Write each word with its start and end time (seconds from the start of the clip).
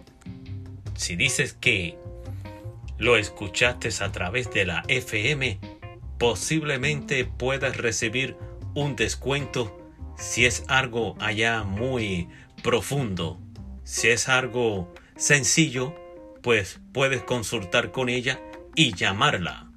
Si 0.95 1.17
dices 1.17 1.53
que 1.53 1.99
lo 2.99 3.17
escuchaste 3.17 3.89
a 4.01 4.13
través 4.13 4.53
de 4.53 4.65
la 4.65 4.85
FM, 4.89 5.59
posiblemente 6.19 7.25
puedas 7.25 7.77
recibir 7.77 8.37
un 8.75 8.97
descuento 8.97 9.77
si 10.17 10.47
es 10.47 10.65
algo 10.69 11.15
allá 11.21 11.63
muy 11.65 12.29
profundo. 12.63 13.39
Si 13.85 14.09
es 14.09 14.29
algo 14.29 14.93
sencillo, 15.17 15.95
pues 16.43 16.81
puedes 16.93 17.23
consultar 17.23 17.93
con 17.93 18.09
ella 18.09 18.41
y 18.75 18.95
llamarla. 18.95 19.71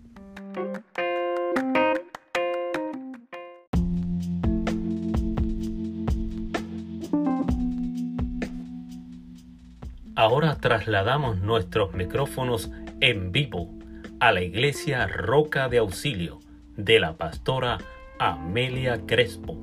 Ahora 10.15 10.57
trasladamos 10.57 11.39
nuestros 11.39 11.93
micrófonos 11.93 12.71
en 12.99 13.31
vivo 13.31 13.78
a 14.19 14.33
la 14.33 14.41
iglesia 14.41 15.07
Roca 15.07 15.69
de 15.69 15.77
Auxilio 15.77 16.39
de 16.75 16.99
la 16.99 17.15
pastora 17.15 17.77
Amelia 18.19 18.99
Crespo. 19.05 19.57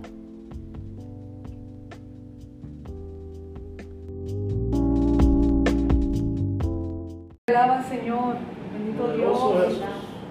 Alaba 7.48 7.82
Señor, 7.84 8.36
bendito 8.72 9.14
Dios, 9.14 9.82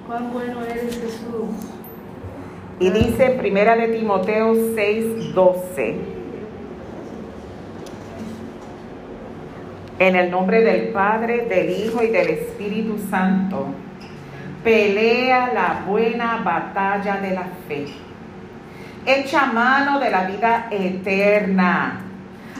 cuán 0.07 0.33
bueno 0.33 0.63
eres 0.63 0.99
Jesús. 0.99 1.69
Y 2.79 2.89
dice 2.89 3.29
Primera 3.37 3.75
de 3.75 3.89
Timoteo 3.89 4.55
6:12. 4.55 5.97
En 9.99 10.15
el 10.15 10.31
nombre 10.31 10.61
del 10.61 10.89
Padre, 10.89 11.45
del 11.45 11.69
Hijo 11.69 12.03
y 12.03 12.07
del 12.07 12.29
Espíritu 12.29 12.97
Santo 13.09 13.67
pelea 14.65 15.51
la 15.53 15.83
buena 15.87 16.41
batalla 16.43 17.17
de 17.17 17.35
la 17.35 17.45
fe. 17.67 17.85
Echa 19.05 19.45
mano 19.45 19.99
de 19.99 20.09
la 20.09 20.23
vida 20.23 20.67
eterna, 20.71 22.01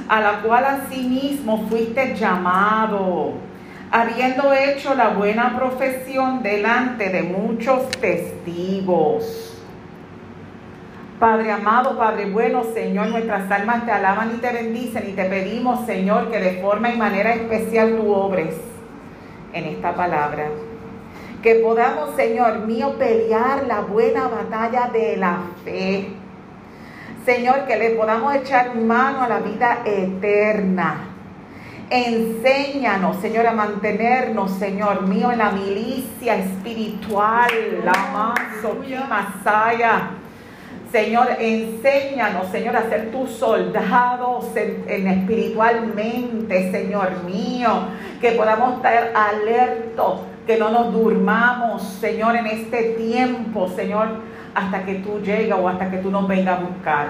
a 0.08 0.22
la 0.22 0.34
cual 0.42 0.66
asimismo 0.66 1.66
fuiste 1.68 2.16
llamado, 2.16 3.34
habiendo 3.90 4.54
hecho 4.54 4.94
la 4.94 5.10
buena 5.10 5.58
profesión 5.58 6.44
delante 6.44 7.10
de 7.10 7.24
muchos 7.24 7.90
testigos. 8.00 9.64
Padre 11.20 11.54
amado, 11.54 11.98
Padre 11.98 12.30
bueno, 12.30 12.66
Señor, 12.76 13.08
nuestras 13.08 13.50
almas 13.50 13.84
te 13.84 13.92
alaban 13.92 14.36
y 14.36 14.38
te 14.38 14.54
bendicen 14.54 15.10
y 15.10 15.14
te 15.14 15.26
pedimos, 15.26 15.88
Señor, 15.88 16.30
que 16.30 16.40
de 16.40 16.62
forma 16.62 16.92
y 16.92 16.98
manera 16.98 17.34
especial 17.34 17.96
tú 17.98 18.14
obres 18.14 18.54
en 19.54 19.66
esta 19.66 19.96
palabra 19.96 20.50
que 21.46 21.54
podamos, 21.58 22.16
Señor 22.16 22.66
mío, 22.66 22.96
pelear 22.98 23.68
la 23.68 23.82
buena 23.82 24.28
batalla 24.28 24.90
de 24.92 25.16
la 25.16 25.42
fe. 25.64 26.08
Señor, 27.24 27.68
que 27.68 27.78
le 27.78 27.92
podamos 27.92 28.34
echar 28.34 28.74
mano 28.74 29.22
a 29.22 29.30
la 29.30 29.40
vida 29.42 29.84
eterna. 29.86 31.02
Enséñanos, 31.92 33.18
Señor, 33.18 33.46
a 33.46 33.52
mantenernos, 33.52 34.54
Señor 34.54 35.04
mío, 35.04 35.32
en 35.32 35.38
la 35.38 35.52
milicia 35.52 36.36
espiritual, 36.36 37.52
la 37.84 38.34
masaya. 39.08 40.10
Señor, 40.92 41.28
enséñanos, 41.40 42.48
Señor, 42.48 42.76
a 42.76 42.90
ser 42.90 43.12
tus 43.12 43.30
soldados 43.30 44.48
en, 44.56 45.08
espiritualmente, 45.08 46.72
Señor 46.72 47.24
mío, 47.24 47.70
que 48.20 48.32
podamos 48.32 48.78
estar 48.78 49.12
alertos 49.14 50.22
que 50.46 50.58
no 50.58 50.70
nos 50.70 50.94
durmamos, 50.94 51.84
Señor, 51.84 52.36
en 52.36 52.46
este 52.48 52.96
tiempo, 52.98 53.68
Señor, 53.70 54.08
hasta 54.54 54.86
que 54.86 54.96
tú 54.96 55.20
llegas 55.22 55.60
o 55.60 55.68
hasta 55.68 55.90
que 55.90 55.98
tú 55.98 56.12
nos 56.12 56.28
vengas 56.28 56.60
a 56.60 56.64
buscar. 56.64 57.08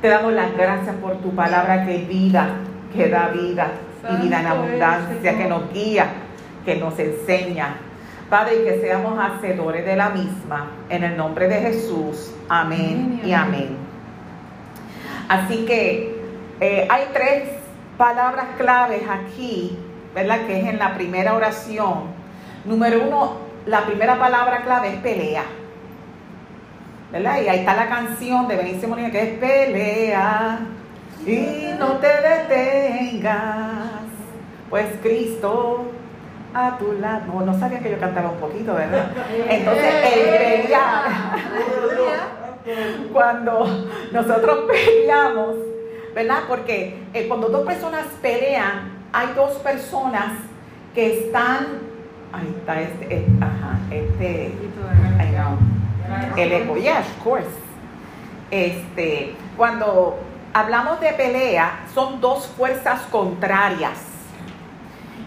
Te 0.00 0.08
damos 0.08 0.32
las 0.32 0.54
gracias 0.56 0.94
por 0.96 1.16
tu 1.18 1.34
palabra 1.34 1.86
que 1.86 1.98
vida, 1.98 2.56
que 2.94 3.08
da 3.08 3.28
vida 3.28 3.68
y 4.10 4.22
vida 4.22 4.40
en 4.40 4.46
abundancia, 4.46 5.38
que 5.38 5.48
nos 5.48 5.72
guía, 5.72 6.06
que 6.64 6.76
nos 6.76 6.98
enseña. 6.98 7.76
Padre, 8.28 8.62
y 8.62 8.64
que 8.64 8.80
seamos 8.80 9.18
hacedores 9.18 9.84
de 9.84 9.96
la 9.96 10.10
misma, 10.10 10.70
en 10.88 11.04
el 11.04 11.16
nombre 11.16 11.48
de 11.48 11.60
Jesús. 11.60 12.34
Amén, 12.48 13.20
y 13.24 13.32
amén. 13.32 13.76
Así 15.28 15.64
que 15.64 16.20
eh, 16.60 16.86
hay 16.90 17.04
tres 17.12 17.44
palabras 17.96 18.46
claves 18.58 19.02
aquí, 19.08 19.78
¿verdad? 20.14 20.46
Que 20.46 20.60
es 20.60 20.66
en 20.66 20.78
la 20.78 20.94
primera 20.94 21.34
oración 21.34 22.11
Número 22.64 23.02
uno, 23.02 23.36
la 23.66 23.84
primera 23.84 24.18
palabra 24.18 24.62
clave 24.62 24.88
es 24.88 24.96
pelea. 24.96 25.44
¿Verdad? 27.10 27.42
Y 27.42 27.48
ahí 27.48 27.58
está 27.60 27.76
la 27.76 27.88
canción 27.88 28.48
de 28.48 28.56
Benicio 28.56 28.88
Molina 28.88 29.10
que 29.10 29.22
es 29.22 29.38
pelea 29.38 30.60
y 31.26 31.74
no 31.78 31.98
te 31.98 32.08
detengas, 32.08 33.90
pues 34.70 34.86
Cristo 35.02 35.84
a 36.54 36.78
tu 36.78 36.94
lado. 36.94 37.20
No, 37.26 37.40
no 37.42 37.58
sabía 37.58 37.80
que 37.80 37.90
yo 37.90 37.98
cantaba 37.98 38.30
un 38.30 38.38
poquito, 38.38 38.74
¿verdad? 38.74 39.10
Entonces, 39.48 39.94
el 40.04 40.72
cuando 43.12 43.88
nosotros 44.12 44.60
peleamos, 44.68 45.56
¿verdad? 46.14 46.40
Porque 46.48 47.04
eh, 47.12 47.28
cuando 47.28 47.48
dos 47.48 47.66
personas 47.66 48.06
pelean, 48.20 48.92
hay 49.12 49.28
dos 49.34 49.52
personas 49.58 50.32
que 50.94 51.26
están 51.26 51.91
ahí 52.32 52.54
está 52.58 52.80
este, 52.80 53.16
este 53.16 53.44
ajá, 53.44 53.78
este, 53.90 54.52
el 56.36 56.52
eco, 56.52 56.76
yes, 56.76 56.98
of 56.98 57.24
course. 57.24 57.48
Este, 58.50 59.34
cuando 59.56 60.18
hablamos 60.52 61.00
de 61.00 61.12
pelea, 61.12 61.80
son 61.94 62.20
dos 62.20 62.46
fuerzas 62.48 63.02
contrarias. 63.10 63.98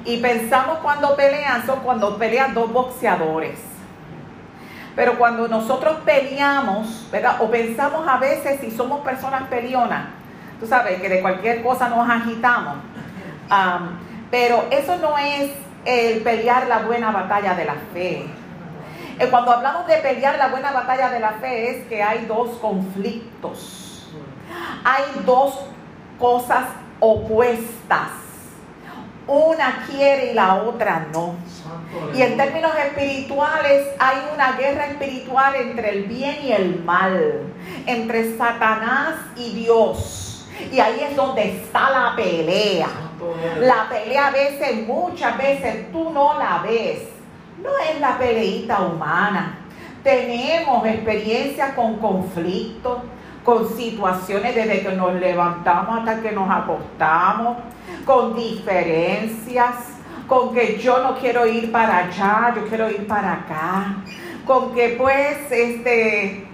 Y 0.04 0.18
pensamos 0.18 0.80
cuando 0.80 1.16
pelean, 1.16 1.66
son 1.66 1.80
cuando 1.80 2.18
pelean 2.18 2.54
dos 2.54 2.72
boxeadores. 2.72 3.60
Pero 4.96 5.18
cuando 5.18 5.48
nosotros 5.48 5.98
peleamos, 6.06 7.08
¿verdad? 7.12 7.42
O 7.42 7.50
pensamos 7.50 8.08
a 8.08 8.18
veces 8.18 8.60
si 8.62 8.72
somos 8.72 9.01
personas 9.01 9.44
peleonas, 9.50 10.06
tú 10.60 10.68
sabes 10.68 11.01
que 11.01 11.10
de 11.10 11.22
cualquier 11.22 11.63
cosa 11.63 11.90
nos 11.90 12.08
agitamos. 12.10 12.78
pero 14.31 14.66
eso 14.72 14.98
no 14.98 15.18
es 15.18 15.51
el 15.86 16.22
pelear 16.22 16.68
la 16.68 16.80
buena 16.80 17.12
batalla 17.12 17.54
de 17.54 17.66
la 17.66 17.76
fe. 17.94 18.26
Eh, 19.18 19.28
cuando 19.30 19.52
hablamos 19.52 19.88
de 19.88 19.98
pelear 19.98 20.38
la 20.38 20.50
buena 20.50 20.72
batalla 20.72 21.10
de 21.10 21.20
la 21.20 21.32
fe 21.34 21.78
es 21.78 21.88
que 21.88 22.04
hay 22.04 22.26
dos 22.26 22.58
conflictos. 22.60 24.10
Hay 24.84 25.04
dos 25.26 25.60
cosas 26.20 26.66
opuestas. 27.00 28.10
Una 29.28 29.86
quiere 29.90 30.32
y 30.32 30.34
la 30.34 30.56
otra 30.56 31.08
no. 31.12 31.36
Y 32.14 32.22
en 32.22 32.38
términos 32.38 32.72
espirituales 32.78 33.88
hay 33.98 34.18
una 34.34 34.52
guerra 34.54 34.86
espiritual 34.88 35.56
entre 35.56 35.90
el 35.90 36.04
bien 36.04 36.38
y 36.44 36.52
el 36.52 36.84
mal, 36.84 37.42
entre 37.88 38.38
Satanás 38.38 39.16
y 39.36 39.54
Dios. 39.54 40.48
Y 40.72 40.80
ahí 40.80 41.08
es 41.10 41.16
donde 41.16 41.58
está 41.58 41.90
la 41.90 42.16
pelea. 42.16 42.88
La 43.59 43.88
pelea 43.89 44.27
a 44.27 44.31
veces, 44.31 44.88
muchas 44.88 45.38
veces 45.38 45.91
tú 45.91 46.09
no 46.12 46.38
la 46.38 46.62
ves. 46.63 47.09
No 47.62 47.69
es 47.89 48.00
la 48.00 48.17
peleita 48.17 48.81
humana. 48.81 49.59
Tenemos 50.03 50.85
experiencia 50.85 51.73
con 51.75 51.97
conflictos. 51.97 53.00
con 53.45 53.69
situaciones 53.77 54.56
desde 54.56 54.81
que 54.81 54.91
nos 54.94 55.13
levantamos 55.13 56.00
hasta 56.00 56.19
que 56.19 56.31
nos 56.31 56.50
acostamos, 56.50 57.57
con 58.03 58.35
diferencias, 58.35 59.75
con 60.27 60.51
que 60.51 60.79
yo 60.79 61.03
no 61.03 61.15
quiero 61.15 61.45
ir 61.45 61.71
para 61.71 62.07
allá, 62.07 62.53
yo 62.56 62.65
quiero 62.67 62.89
ir 62.89 63.06
para 63.06 63.33
acá, 63.33 63.97
con 64.47 64.73
que 64.73 64.95
pues 64.97 65.51
este 65.51 66.47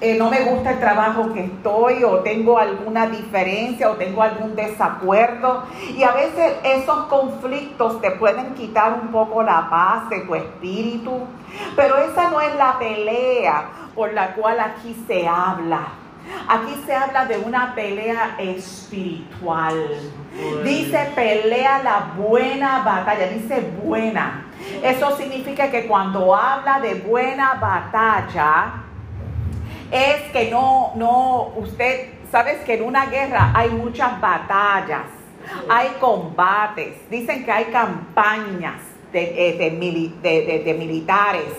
eh, 0.00 0.16
no 0.16 0.30
me 0.30 0.40
gusta 0.40 0.70
el 0.70 0.80
trabajo 0.80 1.32
que 1.34 1.44
estoy 1.44 2.04
o 2.04 2.20
tengo 2.20 2.58
alguna 2.58 3.06
diferencia 3.06 3.90
o 3.90 3.96
tengo 3.96 4.22
algún 4.22 4.56
desacuerdo. 4.56 5.64
Y 5.94 6.02
a 6.02 6.12
veces 6.12 6.54
esos 6.64 7.04
conflictos 7.06 8.00
te 8.00 8.12
pueden 8.12 8.54
quitar 8.54 8.94
un 8.94 9.08
poco 9.08 9.42
la 9.42 9.68
paz 9.68 10.08
de 10.08 10.20
tu 10.20 10.34
espíritu. 10.34 11.26
Pero 11.76 11.98
esa 11.98 12.30
no 12.30 12.40
es 12.40 12.54
la 12.56 12.78
pelea 12.78 13.68
por 13.94 14.12
la 14.14 14.34
cual 14.34 14.58
aquí 14.60 14.96
se 15.06 15.28
habla. 15.28 15.88
Aquí 16.48 16.82
se 16.86 16.94
habla 16.94 17.26
de 17.26 17.38
una 17.38 17.74
pelea 17.74 18.36
espiritual. 18.38 19.76
Dice 20.64 21.12
pelea 21.14 21.82
la 21.82 22.12
buena 22.16 22.82
batalla. 22.82 23.26
Dice 23.28 23.60
buena. 23.82 24.46
Eso 24.82 25.14
significa 25.16 25.70
que 25.70 25.86
cuando 25.86 26.34
habla 26.34 26.80
de 26.80 26.94
buena 26.94 27.54
batalla, 27.54 28.84
es 29.90 30.22
que 30.32 30.50
no, 30.50 30.92
no, 30.96 31.52
usted, 31.56 32.10
sabes 32.30 32.58
que 32.64 32.74
en 32.74 32.84
una 32.84 33.06
guerra 33.06 33.52
hay 33.54 33.70
muchas 33.70 34.20
batallas, 34.20 35.02
hay 35.68 35.88
combates, 36.00 37.10
dicen 37.10 37.44
que 37.44 37.50
hay 37.50 37.64
campañas 37.66 38.80
de, 39.12 39.52
eh, 39.52 40.62
de 40.64 40.74
militares. 40.74 41.52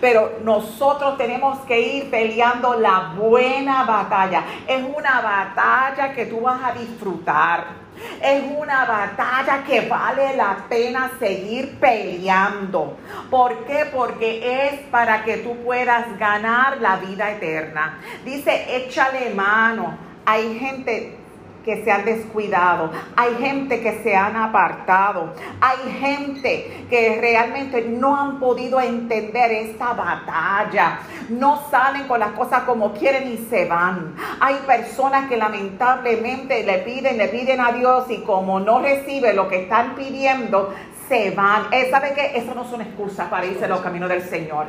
Pero 0.00 0.38
nosotros 0.44 1.16
tenemos 1.16 1.58
que 1.60 1.80
ir 1.80 2.10
peleando 2.10 2.78
la 2.78 3.14
buena 3.18 3.84
batalla. 3.84 4.44
Es 4.68 4.82
una 4.82 5.20
batalla 5.20 6.12
que 6.12 6.26
tú 6.26 6.40
vas 6.42 6.62
a 6.62 6.72
disfrutar. 6.72 7.81
Es 8.22 8.42
una 8.56 8.84
batalla 8.84 9.64
que 9.64 9.88
vale 9.88 10.36
la 10.36 10.56
pena 10.68 11.10
seguir 11.18 11.78
peleando. 11.78 12.96
¿Por 13.30 13.64
qué? 13.64 13.86
Porque 13.92 14.68
es 14.68 14.80
para 14.90 15.24
que 15.24 15.38
tú 15.38 15.56
puedas 15.64 16.18
ganar 16.18 16.80
la 16.80 16.96
vida 16.96 17.30
eterna. 17.30 17.98
Dice, 18.24 18.76
échale 18.76 19.30
mano. 19.34 19.96
Hay 20.24 20.58
gente 20.58 21.21
que 21.64 21.84
se 21.84 21.90
han 21.90 22.04
descuidado, 22.04 22.90
hay 23.16 23.34
gente 23.36 23.80
que 23.80 24.02
se 24.02 24.14
han 24.16 24.36
apartado, 24.36 25.32
hay 25.60 25.92
gente 26.00 26.86
que 26.90 27.18
realmente 27.20 27.82
no 27.82 28.16
han 28.16 28.40
podido 28.40 28.80
entender 28.80 29.50
esta 29.52 29.92
batalla, 29.92 31.00
no 31.28 31.62
salen 31.70 32.06
con 32.08 32.20
las 32.20 32.32
cosas 32.32 32.62
como 32.64 32.92
quieren 32.92 33.28
y 33.32 33.38
se 33.48 33.66
van. 33.66 34.14
Hay 34.40 34.56
personas 34.66 35.28
que 35.28 35.36
lamentablemente 35.36 36.64
le 36.64 36.78
piden, 36.78 37.18
le 37.18 37.28
piden 37.28 37.60
a 37.60 37.72
Dios 37.72 38.10
y 38.10 38.18
como 38.22 38.60
no 38.60 38.80
recibe 38.80 39.32
lo 39.32 39.48
que 39.48 39.62
están 39.62 39.94
pidiendo, 39.94 40.74
se 41.12 41.30
van. 41.32 41.66
Eh, 41.70 41.90
¿Sabe 41.90 42.14
qué? 42.14 42.32
Eso 42.38 42.54
no 42.54 42.64
son 42.64 42.80
excusas 42.80 43.28
para 43.28 43.44
irse 43.44 43.66
a 43.66 43.68
los 43.68 43.80
caminos 43.80 44.08
del 44.08 44.22
Señor. 44.22 44.68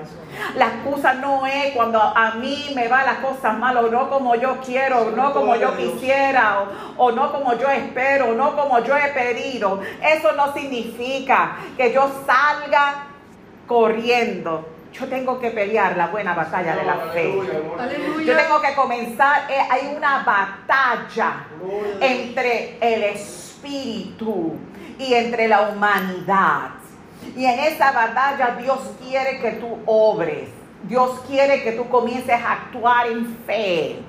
La 0.55 0.65
excusa 0.65 1.13
no 1.13 1.47
es 1.47 1.71
cuando 1.73 2.01
a 2.01 2.31
mí 2.31 2.73
me 2.75 2.89
va 2.89 3.05
las 3.05 3.19
cosas 3.19 3.57
mal 3.57 3.77
o 3.77 3.89
no 3.89 4.09
como 4.09 4.35
yo 4.35 4.57
quiero, 4.59 5.03
o 5.03 5.11
no 5.11 5.31
como 5.31 5.55
yo 5.55 5.77
quisiera, 5.77 6.63
o, 6.97 7.05
o 7.05 7.11
no 7.13 7.31
como 7.31 7.57
yo 7.57 7.69
espero, 7.69 8.31
o 8.31 8.33
no 8.33 8.57
como 8.57 8.79
yo 8.79 8.97
he 8.97 9.07
pedido. 9.13 9.79
Eso 10.01 10.33
no 10.33 10.51
significa 10.51 11.55
que 11.77 11.93
yo 11.93 12.11
salga 12.25 13.05
corriendo. 13.65 14.67
Yo 14.91 15.07
tengo 15.07 15.39
que 15.39 15.49
pelear 15.49 15.95
la 15.95 16.07
buena 16.07 16.33
batalla 16.33 16.75
de 16.75 16.83
la 16.83 16.95
fe. 17.13 17.33
Yo 18.25 18.35
tengo 18.35 18.61
que 18.61 18.75
comenzar. 18.75 19.49
Eh, 19.49 19.59
hay 19.71 19.95
una 19.95 20.23
batalla 20.23 21.45
entre 22.01 22.77
el 22.81 23.03
espíritu 23.15 24.57
y 24.99 25.13
entre 25.13 25.47
la 25.47 25.69
humanidad. 25.69 26.69
Y 27.35 27.45
en 27.45 27.59
esa 27.59 27.91
batalla 27.91 28.57
Dios 28.61 28.79
quiere 29.01 29.39
que 29.39 29.51
tú 29.51 29.79
obres. 29.85 30.49
Dios 30.83 31.21
quiere 31.27 31.63
que 31.63 31.71
tú 31.71 31.87
comiences 31.87 32.35
a 32.35 32.51
actuar 32.51 33.07
en 33.07 33.37
fe. 33.45 33.99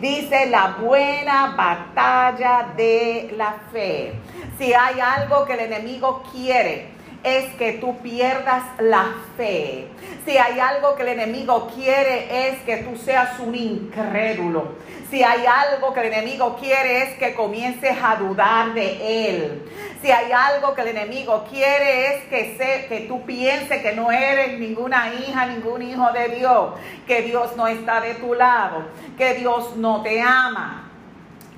Dice 0.00 0.46
la 0.46 0.78
buena 0.80 1.54
batalla 1.56 2.72
de 2.76 3.32
la 3.36 3.54
fe. 3.72 4.14
Si 4.58 4.74
hay 4.74 4.98
algo 4.98 5.44
que 5.44 5.52
el 5.52 5.60
enemigo 5.60 6.24
quiere, 6.32 6.93
es 7.24 7.54
que 7.54 7.72
tú 7.74 7.96
pierdas 7.98 8.62
la 8.78 9.14
fe. 9.36 9.88
Si 10.24 10.36
hay 10.36 10.60
algo 10.60 10.94
que 10.94 11.02
el 11.02 11.08
enemigo 11.08 11.70
quiere 11.74 12.48
es 12.48 12.58
que 12.62 12.78
tú 12.78 12.96
seas 12.96 13.40
un 13.40 13.54
incrédulo. 13.54 14.74
Si 15.10 15.22
hay 15.22 15.44
algo 15.46 15.94
que 15.94 16.00
el 16.00 16.12
enemigo 16.12 16.56
quiere 16.60 17.02
es 17.02 17.18
que 17.18 17.34
comiences 17.34 17.96
a 18.02 18.16
dudar 18.16 18.74
de 18.74 19.28
él. 19.28 19.62
Si 20.02 20.10
hay 20.10 20.32
algo 20.32 20.74
que 20.74 20.82
el 20.82 20.88
enemigo 20.88 21.46
quiere 21.50 22.14
es 22.14 22.24
que, 22.24 22.56
se, 22.58 22.86
que 22.88 23.06
tú 23.06 23.24
pienses 23.24 23.80
que 23.80 23.92
no 23.92 24.12
eres 24.12 24.58
ninguna 24.58 25.14
hija, 25.14 25.46
ningún 25.46 25.82
hijo 25.82 26.12
de 26.12 26.28
Dios, 26.28 26.74
que 27.06 27.22
Dios 27.22 27.56
no 27.56 27.66
está 27.66 28.00
de 28.00 28.14
tu 28.14 28.34
lado, 28.34 28.84
que 29.16 29.34
Dios 29.34 29.76
no 29.76 30.02
te 30.02 30.20
ama 30.20 30.84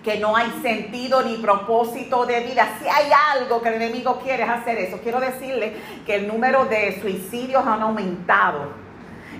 que 0.07 0.21
no 0.21 0.37
hay 0.37 0.49
sentido 0.63 1.21
ni 1.23 1.37
propósito 1.39 2.27
de 2.27 2.39
vida. 2.39 2.77
Si 2.81 2.87
hay 2.87 3.11
algo 3.35 3.61
que 3.61 3.71
el 3.71 3.75
enemigo 3.75 4.21
quiere 4.23 4.45
es 4.45 4.49
hacer 4.49 4.79
eso. 4.79 5.01
Quiero 5.03 5.19
decirle 5.19 5.73
que 6.07 6.15
el 6.15 6.29
número 6.29 6.65
de 6.67 7.01
suicidios 7.01 7.67
han 7.67 7.83
aumentado 7.83 8.69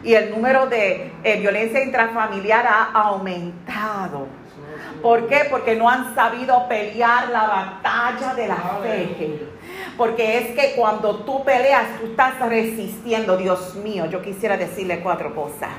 y 0.03 0.15
el 0.15 0.33
número 0.33 0.67
de 0.67 1.13
eh, 1.23 1.39
violencia 1.39 1.85
intrafamiliar 1.85 2.67
ha 2.67 2.91
aumentado. 2.95 4.27
¿Por 5.01 5.29
qué? 5.29 5.47
Porque 5.49 5.77
no 5.77 5.89
han 5.89 6.17
sabido 6.17 6.67
pelear 6.67 7.29
la 7.29 7.47
batalla 7.47 8.35
de 8.35 8.49
la 8.49 8.57
fe. 8.83 9.47
Porque 9.97 10.39
es 10.39 10.47
que 10.59 10.75
cuando 10.75 11.19
tú 11.19 11.45
peleas, 11.45 12.01
tú 12.01 12.07
estás 12.07 12.41
resistiendo. 12.41 13.37
Dios 13.37 13.77
mío, 13.77 14.07
yo 14.07 14.21
quisiera 14.21 14.57
decirle 14.57 14.99
cuatro 14.99 15.33
cosas. 15.33 15.71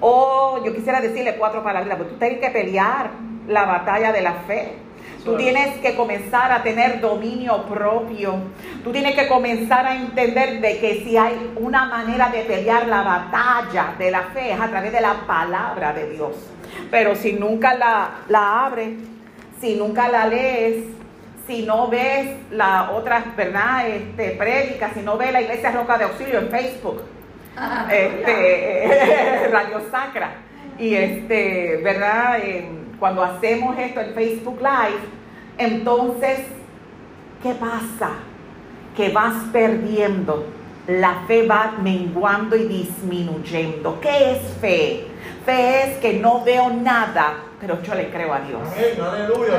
O 0.00 0.60
yo 0.64 0.72
quisiera 0.72 1.00
decirle 1.00 1.36
cuatro 1.36 1.64
palabras, 1.64 1.96
porque 1.96 2.12
tú 2.12 2.18
tienes 2.20 2.38
que 2.38 2.50
pelear 2.50 3.26
la 3.48 3.64
batalla 3.64 4.12
de 4.12 4.22
la 4.22 4.34
fe. 4.46 4.72
Tú 5.24 5.36
tienes 5.36 5.78
que 5.78 5.96
comenzar 5.96 6.52
a 6.52 6.62
tener 6.62 7.00
dominio 7.00 7.64
propio. 7.64 8.36
Tú 8.84 8.92
tienes 8.92 9.16
que 9.16 9.26
comenzar 9.26 9.84
a 9.84 9.96
entender 9.96 10.60
de 10.60 10.78
que 10.78 11.02
si 11.04 11.16
hay 11.16 11.52
una 11.56 11.86
manera 11.86 12.28
de 12.28 12.42
pelear 12.42 12.86
la 12.86 13.02
batalla 13.02 13.94
de 13.98 14.12
la 14.12 14.22
fe 14.32 14.52
es 14.52 14.60
a 14.60 14.68
través 14.68 14.92
de 14.92 15.00
la 15.00 15.14
palabra 15.26 15.92
de 15.92 16.10
Dios. 16.10 16.36
Pero 16.92 17.16
si 17.16 17.32
nunca 17.32 17.74
la, 17.74 18.10
la 18.28 18.66
abres, 18.66 18.90
si 19.60 19.74
nunca 19.74 20.08
la 20.08 20.26
lees, 20.26 20.84
si 21.46 21.62
no 21.62 21.88
ves 21.88 22.28
la 22.50 22.90
otra, 22.92 23.24
¿verdad? 23.36 23.88
Este, 23.88 24.30
prédica, 24.30 24.90
si 24.94 25.00
no 25.00 25.16
ves 25.16 25.32
la 25.32 25.40
Iglesia 25.40 25.70
Roca 25.72 25.98
de 25.98 26.04
Auxilio 26.04 26.38
en 26.38 26.50
Facebook, 26.50 27.02
este, 27.90 29.48
Radio 29.52 29.80
Sacra, 29.90 30.30
y 30.78 30.94
este, 30.94 31.80
¿verdad? 31.82 32.38
Cuando 32.98 33.22
hacemos 33.22 33.78
esto 33.78 34.00
en 34.00 34.14
Facebook 34.14 34.58
Live, 34.60 35.00
entonces, 35.58 36.40
¿qué 37.42 37.52
pasa? 37.54 38.10
Que 38.96 39.10
vas 39.10 39.34
perdiendo, 39.52 40.46
la 40.86 41.22
fe 41.26 41.46
va 41.46 41.74
menguando 41.82 42.56
y 42.56 42.64
disminuyendo. 42.64 44.00
¿Qué 44.00 44.32
es 44.32 44.38
fe? 44.60 45.06
Fe 45.44 45.82
es 45.82 45.98
que 45.98 46.14
no 46.14 46.42
veo 46.44 46.70
nada, 46.70 47.34
pero 47.60 47.82
yo 47.82 47.94
le 47.94 48.10
creo 48.10 48.32
a 48.32 48.40
Dios. 48.40 48.60
aleluya, 49.00 49.58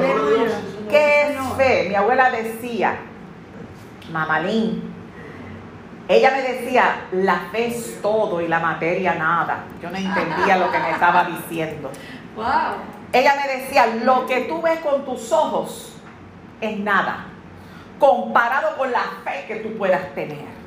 ¿Qué 0.90 1.22
es 1.22 1.40
fe? 1.56 1.90
Mi 1.90 1.96
abuela 1.96 2.30
decía, 2.32 2.98
Mamalín, 4.12 4.94
ella 6.08 6.32
me 6.32 6.42
decía, 6.42 7.02
la 7.12 7.40
fe 7.52 7.68
es 7.68 8.02
todo 8.02 8.42
y 8.42 8.48
la 8.48 8.60
materia 8.60 9.16
nada. 9.16 9.66
Yo 9.82 9.90
no 9.90 9.98
entendía 9.98 10.58
lo 10.58 10.72
que 10.72 10.80
me 10.80 10.92
estaba 10.92 11.26
diciendo. 11.26 11.92
Wow. 12.36 12.97
Ella 13.14 13.36
me 13.36 13.54
decía, 13.60 13.88
lo 14.04 14.26
que 14.26 14.42
tú 14.42 14.62
ves 14.62 14.80
con 14.80 15.06
tus 15.06 15.32
ojos 15.32 15.94
es 16.60 16.78
nada, 16.80 17.26
comparado 18.00 18.76
con 18.78 18.92
la 18.92 19.04
fe 19.24 19.46
que 19.48 19.56
tú 19.58 19.78
puedas 19.78 20.14
tener. 20.14 20.58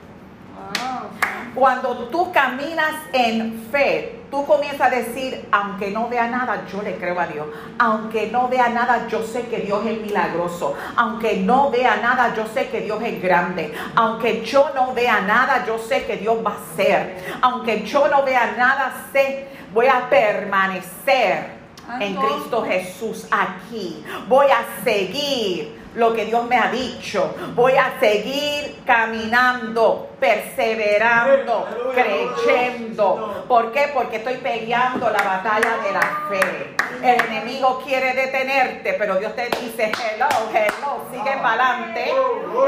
Cuando 1.54 2.08
tú 2.08 2.30
caminas 2.32 2.94
en 3.12 3.66
fe, 3.72 4.22
tú 4.30 4.46
comienzas 4.46 4.86
a 4.86 4.90
decir, 4.90 5.48
aunque 5.50 5.90
no 5.90 6.08
vea 6.08 6.28
nada, 6.28 6.64
yo 6.70 6.80
le 6.80 6.94
creo 6.94 7.18
a 7.18 7.26
Dios. 7.26 7.48
Aunque 7.78 8.28
no 8.30 8.48
vea 8.48 8.68
nada, 8.68 9.08
yo 9.08 9.22
sé 9.24 9.48
que 9.48 9.58
Dios 9.58 9.84
es 9.84 10.00
milagroso. 10.00 10.76
Aunque 10.96 11.38
no 11.38 11.70
vea 11.70 11.96
nada, 11.96 12.34
yo 12.36 12.46
sé 12.46 12.68
que 12.68 12.82
Dios 12.82 13.02
es 13.02 13.20
grande. 13.20 13.74
Aunque 13.96 14.44
yo 14.44 14.70
no 14.74 14.94
vea 14.94 15.20
nada, 15.22 15.66
yo 15.66 15.76
sé 15.78 16.04
que 16.04 16.18
Dios 16.18 16.38
va 16.46 16.52
a 16.52 16.76
ser. 16.76 17.38
Aunque 17.42 17.82
yo 17.84 18.06
no 18.08 18.22
vea 18.22 18.54
nada, 18.56 18.92
sé, 19.12 19.48
voy 19.74 19.88
a 19.88 20.08
permanecer 20.08 21.59
en 22.00 22.16
Cristo 22.16 22.64
Jesús 22.64 23.26
aquí. 23.30 24.04
Voy 24.28 24.46
a 24.46 24.84
seguir 24.84 25.80
lo 25.94 26.14
que 26.14 26.24
Dios 26.26 26.44
me 26.46 26.56
ha 26.56 26.70
dicho. 26.70 27.34
Voy 27.54 27.72
a 27.76 27.98
seguir 27.98 28.82
caminando, 28.86 30.10
perseverando, 30.20 31.66
creyendo. 31.94 33.44
¿Por 33.48 33.72
qué? 33.72 33.90
Porque 33.92 34.16
estoy 34.16 34.36
peleando 34.36 35.10
la 35.10 35.22
batalla 35.22 35.78
de 35.82 35.92
la 35.92 36.28
fe. 36.28 36.76
El 37.02 37.20
enemigo 37.26 37.82
quiere 37.84 38.12
detenerte, 38.14 38.94
pero 38.94 39.16
Dios 39.16 39.34
te 39.34 39.46
dice, 39.60 39.90
hello, 39.90 40.28
hello, 40.52 41.06
sigue 41.10 41.36
para 41.38 41.70
adelante. 41.70 42.12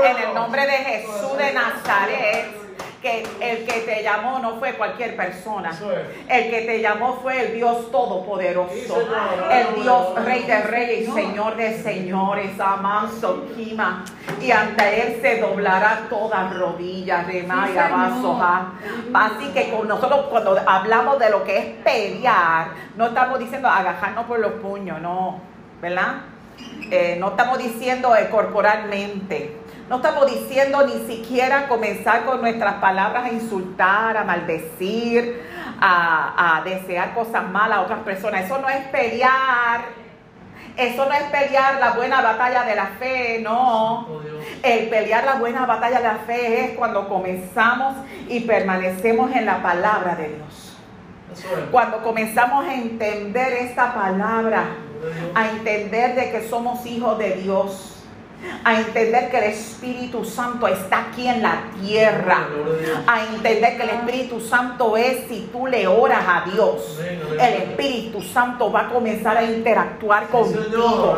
En 0.04 0.28
el 0.28 0.34
nombre 0.34 0.66
de 0.66 0.72
Jesús 0.72 1.36
de 1.36 1.52
Nazaret 1.52 2.61
que 3.02 3.26
el 3.40 3.66
que 3.66 3.80
te 3.80 4.02
llamó 4.02 4.38
no 4.38 4.56
fue 4.56 4.74
cualquier 4.74 5.16
persona. 5.16 5.70
El 6.28 6.50
que 6.50 6.62
te 6.62 6.80
llamó 6.80 7.18
fue 7.20 7.46
el 7.46 7.54
Dios 7.54 7.90
Todopoderoso. 7.90 9.02
El 9.50 9.82
Dios 9.82 10.24
Rey 10.24 10.44
de 10.44 10.62
Reyes 10.62 11.08
y 11.08 11.12
Señor 11.12 11.56
de 11.56 11.82
Señores. 11.82 12.58
Amanso 12.60 13.44
Kima. 13.56 14.04
Y 14.40 14.52
ante 14.52 15.02
Él 15.02 15.18
se 15.20 15.40
doblará 15.40 16.06
toda 16.08 16.48
rodilla. 16.50 17.24
Remaya 17.24 18.12
Así 19.12 19.48
que 19.52 19.70
con 19.70 19.88
nosotros 19.88 20.26
cuando 20.30 20.56
hablamos 20.64 21.18
de 21.18 21.30
lo 21.30 21.42
que 21.42 21.58
es 21.58 21.66
pelear, 21.82 22.68
no 22.96 23.06
estamos 23.06 23.38
diciendo 23.40 23.68
agajarnos 23.68 24.26
por 24.26 24.38
los 24.38 24.52
puños, 24.52 25.00
no. 25.00 25.40
¿Verdad? 25.80 26.31
Eh, 26.90 27.16
no 27.18 27.28
estamos 27.28 27.58
diciendo 27.58 28.14
eh, 28.14 28.28
corporalmente. 28.30 29.56
No 29.88 29.96
estamos 29.96 30.30
diciendo 30.30 30.86
ni 30.86 31.06
siquiera 31.06 31.68
comenzar 31.68 32.24
con 32.24 32.40
nuestras 32.40 32.74
palabras 32.74 33.24
a 33.24 33.32
insultar, 33.32 34.16
a 34.16 34.24
maldecir, 34.24 35.42
a, 35.80 36.62
desear 36.64 37.14
cosas 37.14 37.48
malas 37.50 37.78
a 37.78 37.80
otras 37.82 38.00
personas. 38.00 38.44
Eso 38.44 38.58
no 38.58 38.68
es 38.68 38.86
pelear. 38.88 40.02
Eso 40.76 41.04
no 41.04 41.12
es 41.12 41.22
pelear 41.24 41.78
la 41.80 41.92
buena 41.92 42.22
batalla 42.22 42.62
de 42.64 42.74
la 42.74 42.86
fe, 42.98 43.40
no. 43.42 44.20
El 44.62 44.88
pelear 44.88 45.24
la 45.24 45.34
buena 45.34 45.66
batalla 45.66 45.98
de 45.98 46.04
la 46.04 46.18
fe 46.26 46.64
es 46.64 46.78
cuando 46.78 47.08
comenzamos 47.08 47.94
y 48.28 48.40
permanecemos 48.40 49.34
en 49.34 49.44
la 49.44 49.62
palabra 49.62 50.14
de 50.14 50.28
Dios. 50.28 50.78
Cuando 51.70 52.02
comenzamos 52.02 52.66
a 52.66 52.74
entender 52.74 53.52
esta 53.54 53.94
palabra, 53.94 54.64
a 55.34 55.50
entender 55.50 56.14
de 56.14 56.30
que 56.30 56.48
somos 56.48 56.84
hijos 56.86 57.18
de 57.18 57.36
Dios 57.36 57.92
a 58.64 58.80
entender 58.80 59.30
que 59.30 59.38
el 59.38 59.44
Espíritu 59.44 60.24
Santo 60.24 60.66
está 60.66 61.06
aquí 61.10 61.26
en 61.26 61.42
la 61.42 61.64
tierra, 61.80 62.48
a 63.06 63.24
entender 63.24 63.76
que 63.76 63.82
el 63.82 63.90
Espíritu 63.90 64.40
Santo 64.40 64.96
es 64.96 65.28
si 65.28 65.48
tú 65.52 65.66
le 65.66 65.86
oras 65.86 66.22
a 66.26 66.44
Dios, 66.50 66.98
el 67.00 67.54
Espíritu 67.54 68.20
Santo 68.22 68.70
va 68.70 68.82
a 68.82 68.88
comenzar 68.88 69.36
a 69.36 69.44
interactuar 69.44 70.28
contigo, 70.28 71.16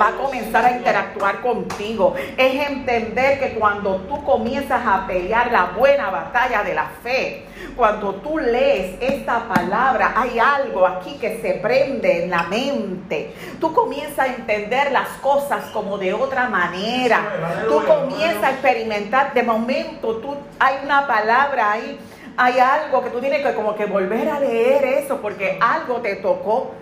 va 0.00 0.08
a 0.08 0.12
comenzar 0.12 0.64
a 0.64 0.76
interactuar 0.76 1.40
contigo. 1.40 2.14
Es 2.36 2.68
entender 2.68 3.40
que 3.40 3.58
cuando 3.58 3.96
tú 4.08 4.22
comienzas 4.24 4.82
a 4.86 5.06
pelear 5.06 5.50
la 5.52 5.72
buena 5.76 6.10
batalla 6.10 6.62
de 6.62 6.74
la 6.74 6.90
fe, 7.02 7.46
cuando 7.76 8.16
tú 8.16 8.38
lees 8.38 8.96
esta 9.00 9.48
palabra, 9.48 10.12
hay 10.16 10.38
algo 10.38 10.86
aquí 10.86 11.16
que 11.18 11.40
se 11.40 11.54
prende 11.54 12.24
en 12.24 12.30
la 12.30 12.44
mente. 12.44 13.34
Tú 13.60 13.72
comienzas 13.72 14.18
a 14.18 14.34
entender 14.34 14.92
las 14.92 15.08
cosas 15.22 15.64
como 15.72 15.98
de 15.98 16.12
otra 16.12 16.48
manera. 16.48 17.64
Tú 17.68 17.82
comienzas 17.86 18.44
a 18.44 18.50
experimentar, 18.50 19.32
de 19.34 19.42
momento, 19.42 20.16
tú, 20.16 20.36
hay 20.58 20.76
una 20.84 21.06
palabra 21.06 21.72
ahí, 21.72 21.98
hay 22.36 22.58
algo 22.58 23.02
que 23.02 23.10
tú 23.10 23.20
tienes 23.20 23.44
que 23.44 23.54
como 23.54 23.74
que 23.74 23.86
volver 23.86 24.28
a 24.28 24.40
leer 24.40 24.84
eso 24.84 25.20
porque 25.20 25.58
algo 25.60 25.96
te 25.96 26.16
tocó, 26.16 26.72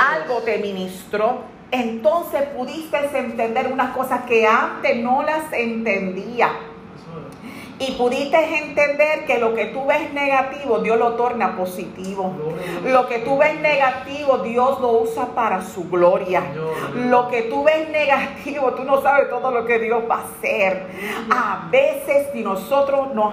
algo 0.00 0.42
te 0.42 0.58
ministró. 0.58 1.58
Entonces 1.70 2.42
pudiste 2.56 2.96
entender 3.14 3.70
unas 3.70 3.94
cosas 3.94 4.22
que 4.22 4.46
antes 4.46 4.96
no 4.96 5.22
las 5.22 5.52
entendía 5.52 6.50
y 7.80 7.92
pudiste 7.92 8.36
entender 8.58 9.24
que 9.24 9.38
lo 9.38 9.54
que 9.54 9.66
tú 9.66 9.86
ves 9.86 10.12
negativo, 10.12 10.80
Dios 10.80 10.98
lo 10.98 11.12
torna 11.12 11.56
positivo. 11.56 12.34
Lo 12.84 13.06
que 13.06 13.20
tú 13.20 13.38
ves 13.38 13.60
negativo, 13.60 14.38
Dios 14.38 14.80
lo 14.80 14.92
usa 15.02 15.26
para 15.26 15.62
su 15.62 15.88
gloria. 15.88 16.42
Lo 16.94 17.28
que 17.28 17.42
tú 17.42 17.62
ves 17.62 17.88
negativo, 17.90 18.72
tú 18.72 18.82
no 18.82 19.00
sabes 19.00 19.30
todo 19.30 19.52
lo 19.52 19.64
que 19.64 19.78
Dios 19.78 20.02
va 20.10 20.16
a 20.16 20.24
hacer. 20.24 20.86
A 21.30 21.68
veces 21.70 22.28
si 22.32 22.42
nosotros 22.42 23.14
nos, 23.14 23.32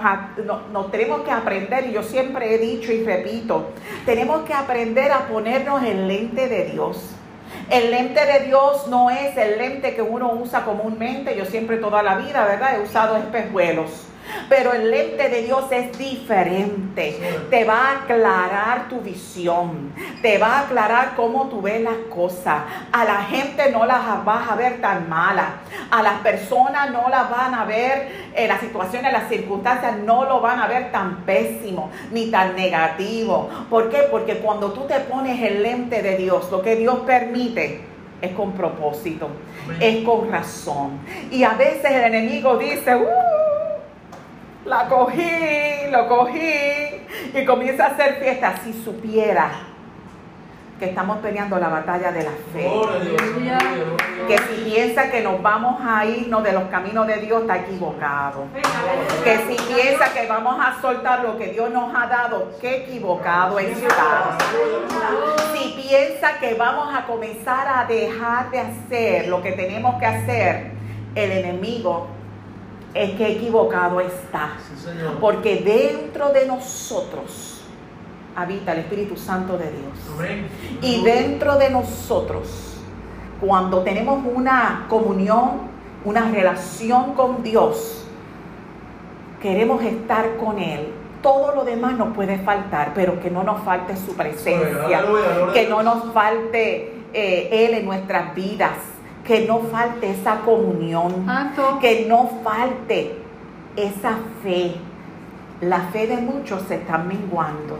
nos 0.72 0.90
tenemos 0.92 1.22
que 1.22 1.32
aprender, 1.32 1.86
y 1.86 1.92
yo 1.92 2.04
siempre 2.04 2.54
he 2.54 2.58
dicho 2.58 2.92
y 2.92 3.02
repito, 3.02 3.70
tenemos 4.04 4.42
que 4.42 4.54
aprender 4.54 5.10
a 5.10 5.26
ponernos 5.26 5.82
el 5.82 6.06
lente 6.06 6.48
de 6.48 6.66
Dios. 6.66 7.16
El 7.68 7.90
lente 7.90 8.24
de 8.24 8.46
Dios 8.46 8.86
no 8.86 9.10
es 9.10 9.36
el 9.36 9.58
lente 9.58 9.96
que 9.96 10.02
uno 10.02 10.32
usa 10.34 10.64
comúnmente. 10.64 11.36
Yo 11.36 11.44
siempre 11.44 11.78
toda 11.78 12.00
la 12.02 12.14
vida, 12.16 12.44
¿verdad? 12.44 12.76
He 12.76 12.82
usado 12.82 13.16
espejuelos. 13.16 14.05
Pero 14.48 14.72
el 14.72 14.90
lente 14.90 15.28
de 15.28 15.42
Dios 15.42 15.64
es 15.70 15.96
diferente. 15.98 17.18
Te 17.50 17.64
va 17.64 17.88
a 17.88 17.92
aclarar 18.02 18.88
tu 18.88 19.00
visión. 19.00 19.92
Te 20.22 20.38
va 20.38 20.58
a 20.58 20.60
aclarar 20.60 21.14
cómo 21.16 21.48
tú 21.48 21.62
ves 21.62 21.80
las 21.80 21.96
cosas. 22.14 22.62
A 22.92 23.04
la 23.04 23.22
gente 23.22 23.70
no 23.70 23.86
las 23.86 24.24
vas 24.24 24.50
a 24.50 24.54
ver 24.56 24.80
tan 24.80 25.08
mala. 25.08 25.56
A 25.90 26.02
las 26.02 26.20
personas 26.20 26.90
no 26.90 27.08
las 27.08 27.30
van 27.30 27.54
a 27.54 27.64
ver, 27.64 28.30
en 28.34 28.48
las 28.48 28.60
situaciones, 28.60 29.12
las 29.12 29.28
circunstancias 29.28 29.96
no 29.98 30.24
lo 30.24 30.40
van 30.40 30.60
a 30.60 30.66
ver 30.66 30.90
tan 30.92 31.22
pésimo 31.24 31.90
ni 32.12 32.30
tan 32.30 32.56
negativo. 32.56 33.48
¿Por 33.70 33.88
qué? 33.90 34.06
Porque 34.10 34.38
cuando 34.38 34.72
tú 34.72 34.82
te 34.82 35.00
pones 35.00 35.42
el 35.42 35.62
lente 35.62 36.02
de 36.02 36.16
Dios, 36.16 36.50
lo 36.50 36.62
que 36.62 36.76
Dios 36.76 37.00
permite 37.06 37.96
es 38.20 38.32
con 38.32 38.52
propósito, 38.52 39.28
es 39.80 40.04
con 40.04 40.30
razón. 40.30 40.98
Y 41.30 41.44
a 41.44 41.50
veces 41.50 41.90
el 41.90 42.04
enemigo 42.04 42.56
dice, 42.56 42.96
uh, 42.96 43.06
la 44.66 44.88
cogí, 44.88 45.90
lo 45.90 46.08
cogí 46.08 47.06
y 47.34 47.44
comienza 47.44 47.84
a 47.84 47.86
hacer 47.88 48.16
fiesta. 48.16 48.54
Si 48.64 48.72
supiera 48.72 49.50
que 50.78 50.86
estamos 50.86 51.18
peleando 51.18 51.58
la 51.58 51.68
batalla 51.68 52.12
de 52.12 52.24
la 52.24 52.32
fe. 52.52 52.70
Que 54.28 54.38
si 54.38 54.64
piensa 54.64 55.10
que 55.10 55.22
nos 55.22 55.40
vamos 55.40 55.80
a 55.82 56.04
irnos 56.04 56.42
de 56.42 56.52
los 56.52 56.64
caminos 56.64 57.06
de 57.06 57.16
Dios, 57.18 57.42
está 57.42 57.58
equivocado. 57.58 58.44
Que 59.24 59.38
si 59.38 59.56
piensa 59.72 60.12
que 60.12 60.26
vamos 60.26 60.58
a 60.60 60.80
soltar 60.80 61.22
lo 61.22 61.38
que 61.38 61.46
Dios 61.48 61.70
nos 61.70 61.94
ha 61.94 62.06
dado, 62.08 62.52
qué 62.60 62.84
equivocado 62.84 63.58
está. 63.58 64.36
Si 65.54 65.80
piensa 65.80 66.38
que 66.38 66.54
vamos 66.54 66.94
a 66.94 67.06
comenzar 67.06 67.66
a 67.68 67.84
dejar 67.86 68.50
de 68.50 68.60
hacer 68.60 69.28
lo 69.28 69.42
que 69.42 69.52
tenemos 69.52 69.98
que 69.98 70.06
hacer, 70.06 70.72
el 71.14 71.32
enemigo 71.32 72.15
es 72.96 73.12
que 73.12 73.32
equivocado 73.32 74.00
está. 74.00 74.54
Porque 75.20 75.56
dentro 75.56 76.30
de 76.30 76.46
nosotros 76.46 77.60
habita 78.34 78.72
el 78.72 78.80
Espíritu 78.80 79.16
Santo 79.16 79.58
de 79.58 79.70
Dios. 79.70 80.42
Y 80.82 81.02
dentro 81.02 81.56
de 81.56 81.70
nosotros, 81.70 82.78
cuando 83.40 83.82
tenemos 83.82 84.24
una 84.24 84.86
comunión, 84.88 85.76
una 86.04 86.30
relación 86.30 87.14
con 87.14 87.42
Dios, 87.42 88.06
queremos 89.42 89.82
estar 89.82 90.36
con 90.36 90.58
Él. 90.58 90.92
Todo 91.22 91.54
lo 91.54 91.64
demás 91.64 91.96
nos 91.96 92.14
puede 92.14 92.38
faltar, 92.38 92.92
pero 92.94 93.20
que 93.20 93.30
no 93.30 93.42
nos 93.42 93.62
falte 93.62 93.96
su 93.96 94.14
presencia, 94.14 95.04
que 95.52 95.66
no 95.68 95.82
nos 95.82 96.12
falte 96.12 96.94
eh, 97.12 97.48
Él 97.50 97.74
en 97.74 97.84
nuestras 97.84 98.34
vidas 98.34 98.95
que 99.26 99.46
no 99.46 99.60
falte 99.60 100.10
esa 100.10 100.40
comunión, 100.40 101.26
que 101.80 102.06
no 102.08 102.30
falte 102.44 103.16
esa 103.74 104.18
fe. 104.42 104.76
La 105.60 105.80
fe 105.90 106.06
de 106.06 106.18
muchos 106.18 106.62
se 106.62 106.76
está 106.76 106.98
menguando 106.98 107.78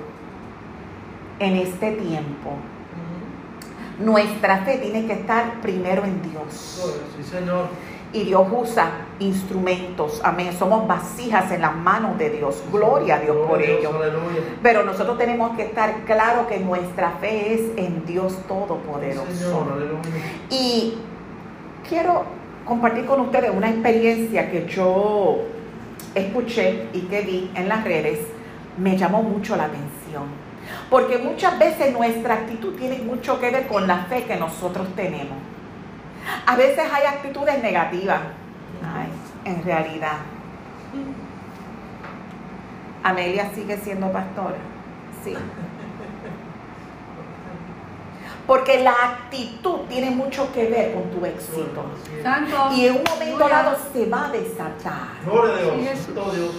en 1.38 1.56
este 1.56 1.92
tiempo. 1.92 2.52
Nuestra 3.98 4.58
fe 4.58 4.78
tiene 4.78 5.06
que 5.06 5.12
estar 5.14 5.60
primero 5.60 6.04
en 6.04 6.20
Dios. 6.22 6.98
Y 8.12 8.24
Dios 8.24 8.46
usa 8.50 8.90
instrumentos, 9.18 10.20
amén. 10.24 10.52
Somos 10.58 10.86
vasijas 10.86 11.50
en 11.52 11.60
las 11.62 11.74
manos 11.76 12.16
de 12.18 12.30
Dios. 12.30 12.62
Gloria 12.72 13.16
a 13.16 13.18
Dios 13.20 13.36
por 13.46 13.60
ello. 13.60 13.90
Pero 14.62 14.84
nosotros 14.84 15.18
tenemos 15.18 15.54
que 15.56 15.64
estar 15.64 16.04
claro 16.06 16.46
que 16.46 16.58
nuestra 16.60 17.10
fe 17.20 17.54
es 17.54 17.60
en 17.76 18.04
Dios 18.06 18.38
Todopoderoso. 18.48 19.66
y 20.50 20.94
quiero 21.88 22.25
compartir 22.64 23.07
con 23.07 23.21
ustedes 23.21 23.50
una 23.55 23.71
experiencia 23.71 24.50
que 24.50 24.66
yo 24.66 25.38
escuché 26.14 26.88
y 26.93 27.02
que 27.02 27.23
vi 27.23 27.50
en 27.55 27.69
las 27.69 27.85
redes. 27.85 28.21
Me 28.78 28.97
llamó 28.97 29.23
mucho 29.23 29.57
la 29.57 29.64
atención. 29.64 30.25
Porque 30.90 31.19
muchas 31.19 31.59
veces 31.59 31.93
nuestra 31.93 32.35
actitud 32.35 32.75
tiene 32.76 32.99
mucho 32.99 33.40
que 33.40 33.50
ver 33.50 33.66
con 33.66 33.87
la 33.87 34.05
fe 34.05 34.25
que 34.25 34.37
nosotros 34.37 34.88
tenemos. 34.95 35.38
A 36.47 36.57
veces 36.57 36.85
hay 36.93 37.05
actitudes 37.07 37.62
negativas. 37.62 38.21
Ay, 38.83 39.09
en 39.45 39.62
realidad. 39.64 40.19
Amelia 43.02 43.50
sigue 43.55 43.76
siendo 43.78 44.11
pastora. 44.11 44.57
Sí. 45.25 45.35
Porque 48.46 48.82
la 48.82 48.92
actitud 48.92 49.80
tiene 49.88 50.10
mucho 50.10 50.52
que 50.52 50.68
ver 50.68 50.94
con 50.94 51.04
tu 51.10 51.24
éxito. 51.26 51.82
Santo. 52.22 52.68
Y 52.76 52.86
en 52.86 52.94
un 52.96 53.02
momento 53.02 53.48
dado 53.48 53.76
se 53.92 54.06
va 54.06 54.26
a 54.26 54.30
desatar. 54.30 55.08
Gloria. 56.12 56.52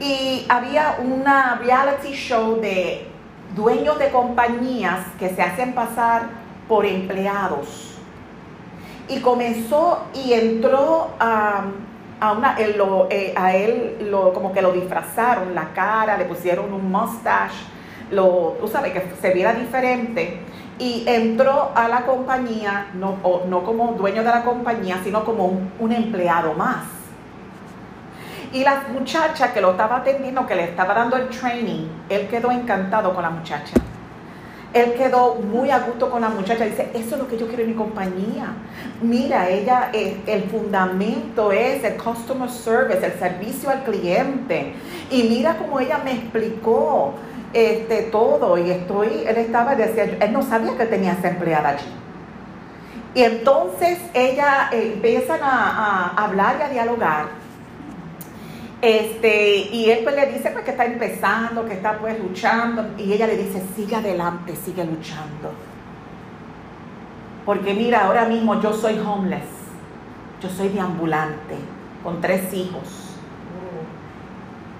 Y 0.00 0.44
había 0.48 0.96
una 1.02 1.54
reality 1.62 2.12
show 2.12 2.60
de 2.60 3.06
dueños 3.54 3.98
de 3.98 4.10
compañías 4.10 5.00
que 5.18 5.30
se 5.30 5.40
hacen 5.40 5.72
pasar 5.74 6.22
por 6.68 6.84
empleados. 6.84 7.92
Y 9.08 9.20
comenzó 9.20 10.04
y 10.14 10.32
entró 10.32 11.10
a, 11.20 11.64
a 12.20 12.32
una, 12.32 12.56
él 12.56 12.74
lo- 12.76 13.06
eh, 13.10 13.32
a 13.36 13.54
él 13.54 14.08
lo, 14.10 14.32
como 14.32 14.52
que 14.52 14.60
lo 14.62 14.72
disfrazaron 14.72 15.54
la 15.54 15.72
cara, 15.74 16.16
le 16.18 16.24
pusieron 16.24 16.72
un 16.72 16.90
mustache, 16.90 17.54
lo, 18.10 18.56
tú 18.60 18.66
sabes, 18.66 18.92
que 18.92 19.02
se 19.20 19.30
viera 19.32 19.52
diferente. 19.52 20.40
Y 20.78 21.04
entró 21.06 21.70
a 21.74 21.88
la 21.88 22.04
compañía, 22.04 22.86
no, 22.94 23.16
o- 23.22 23.44
no 23.48 23.62
como 23.62 23.92
dueño 23.92 24.22
de 24.24 24.30
la 24.30 24.42
compañía, 24.42 25.00
sino 25.04 25.24
como 25.24 25.60
un, 25.78 25.92
empleado 25.92 26.54
más. 26.54 26.84
Y 28.52 28.62
la 28.64 28.84
muchacha 28.92 29.52
que 29.52 29.60
lo 29.60 29.72
estaba 29.72 29.96
atendiendo, 29.98 30.46
que 30.46 30.54
le 30.54 30.64
estaba 30.64 30.94
dando 30.94 31.16
el 31.16 31.28
training, 31.28 31.86
él 32.08 32.28
quedó 32.28 32.50
encantado 32.50 33.12
con 33.14 33.22
la 33.22 33.30
muchacha. 33.30 33.74
Él 34.72 34.94
quedó 34.94 35.36
muy 35.36 35.70
a 35.70 35.78
gusto 35.80 36.10
con 36.10 36.20
la 36.20 36.28
muchacha. 36.28 36.64
Dice, 36.64 36.90
eso 36.94 37.14
es 37.14 37.20
lo 37.20 37.28
que 37.28 37.38
yo 37.38 37.46
quiero 37.46 37.62
en 37.62 37.68
mi 37.68 37.74
compañía. 37.76 38.46
Mira, 39.00 39.48
ella, 39.48 39.90
el, 39.92 40.20
el 40.26 40.42
fundamento 40.50 41.52
es 41.52 41.84
el 41.84 41.96
customer 41.96 42.50
service, 42.50 43.06
el 43.06 43.12
servicio 43.12 43.70
al 43.70 43.84
cliente. 43.84 44.74
Y 45.12 45.22
mira 45.24 45.56
cómo 45.56 45.78
ella 45.78 46.00
me 46.04 46.12
explicó 46.14 47.14
este, 47.54 48.02
todo. 48.02 48.58
Y 48.58 48.70
estoy, 48.70 49.24
él 49.26 49.36
estaba, 49.36 49.74
decía, 49.74 50.04
él 50.20 50.32
no 50.32 50.42
sabía 50.42 50.76
que 50.76 50.84
tenía 50.86 51.12
esa 51.12 51.28
empleada 51.28 51.70
allí. 51.70 51.86
Y 53.14 53.22
entonces 53.22 53.98
ella 54.12 54.70
eh, 54.72 54.92
empiezan 54.94 55.40
a, 55.42 56.08
hablar 56.16 56.56
y 56.60 56.62
a 56.62 56.68
dialogar. 56.68 57.26
Este, 58.82 59.68
y 59.72 59.90
él 59.90 60.00
pues 60.02 60.14
le 60.16 60.26
dice 60.26 60.50
pues, 60.50 60.64
que 60.64 60.72
está 60.72 60.84
empezando, 60.84 61.64
que 61.64 61.74
está 61.74 61.98
pues 61.98 62.18
luchando. 62.18 62.84
Y 62.98 63.12
ella 63.12 63.26
le 63.26 63.36
dice, 63.36 63.62
sigue 63.76 63.96
adelante, 63.96 64.56
sigue 64.56 64.84
luchando. 64.84 65.52
Porque 67.46 67.72
mira, 67.72 68.06
ahora 68.06 68.24
mismo 68.24 68.60
yo 68.60 68.72
soy 68.72 68.98
homeless. 68.98 69.44
Yo 70.42 70.50
soy 70.50 70.68
deambulante, 70.68 71.54
con 72.02 72.20
tres 72.20 72.52
hijos. 72.52 73.14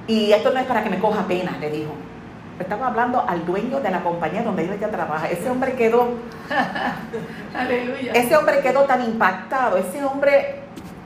Y 0.07 0.33
esto 0.33 0.51
no 0.53 0.61
es 0.61 0.67
para 0.67 0.83
que 0.83 0.91
me 0.91 0.99
coja 0.99 1.27
pena, 1.27 1.57
le 1.59 1.71
dijo. 1.71 1.93
Estaba 2.59 2.87
hablando 2.87 3.25
al 3.27 3.45
dueño 3.45 3.81
de 3.81 3.91
la 3.91 4.03
compañía 4.03 4.43
donde 4.43 4.65
ella 4.65 4.89
trabaja. 4.91 5.29
Ese 5.29 5.51
hombre 5.51 5.73
quedó 5.73 6.09
Aleluya. 7.55 8.13
ese 8.13 8.37
hombre 8.37 8.61
quedó 8.61 8.83
tan 8.83 9.03
impactado. 9.03 9.77
Ese 9.77 10.05
hombre 10.05 10.61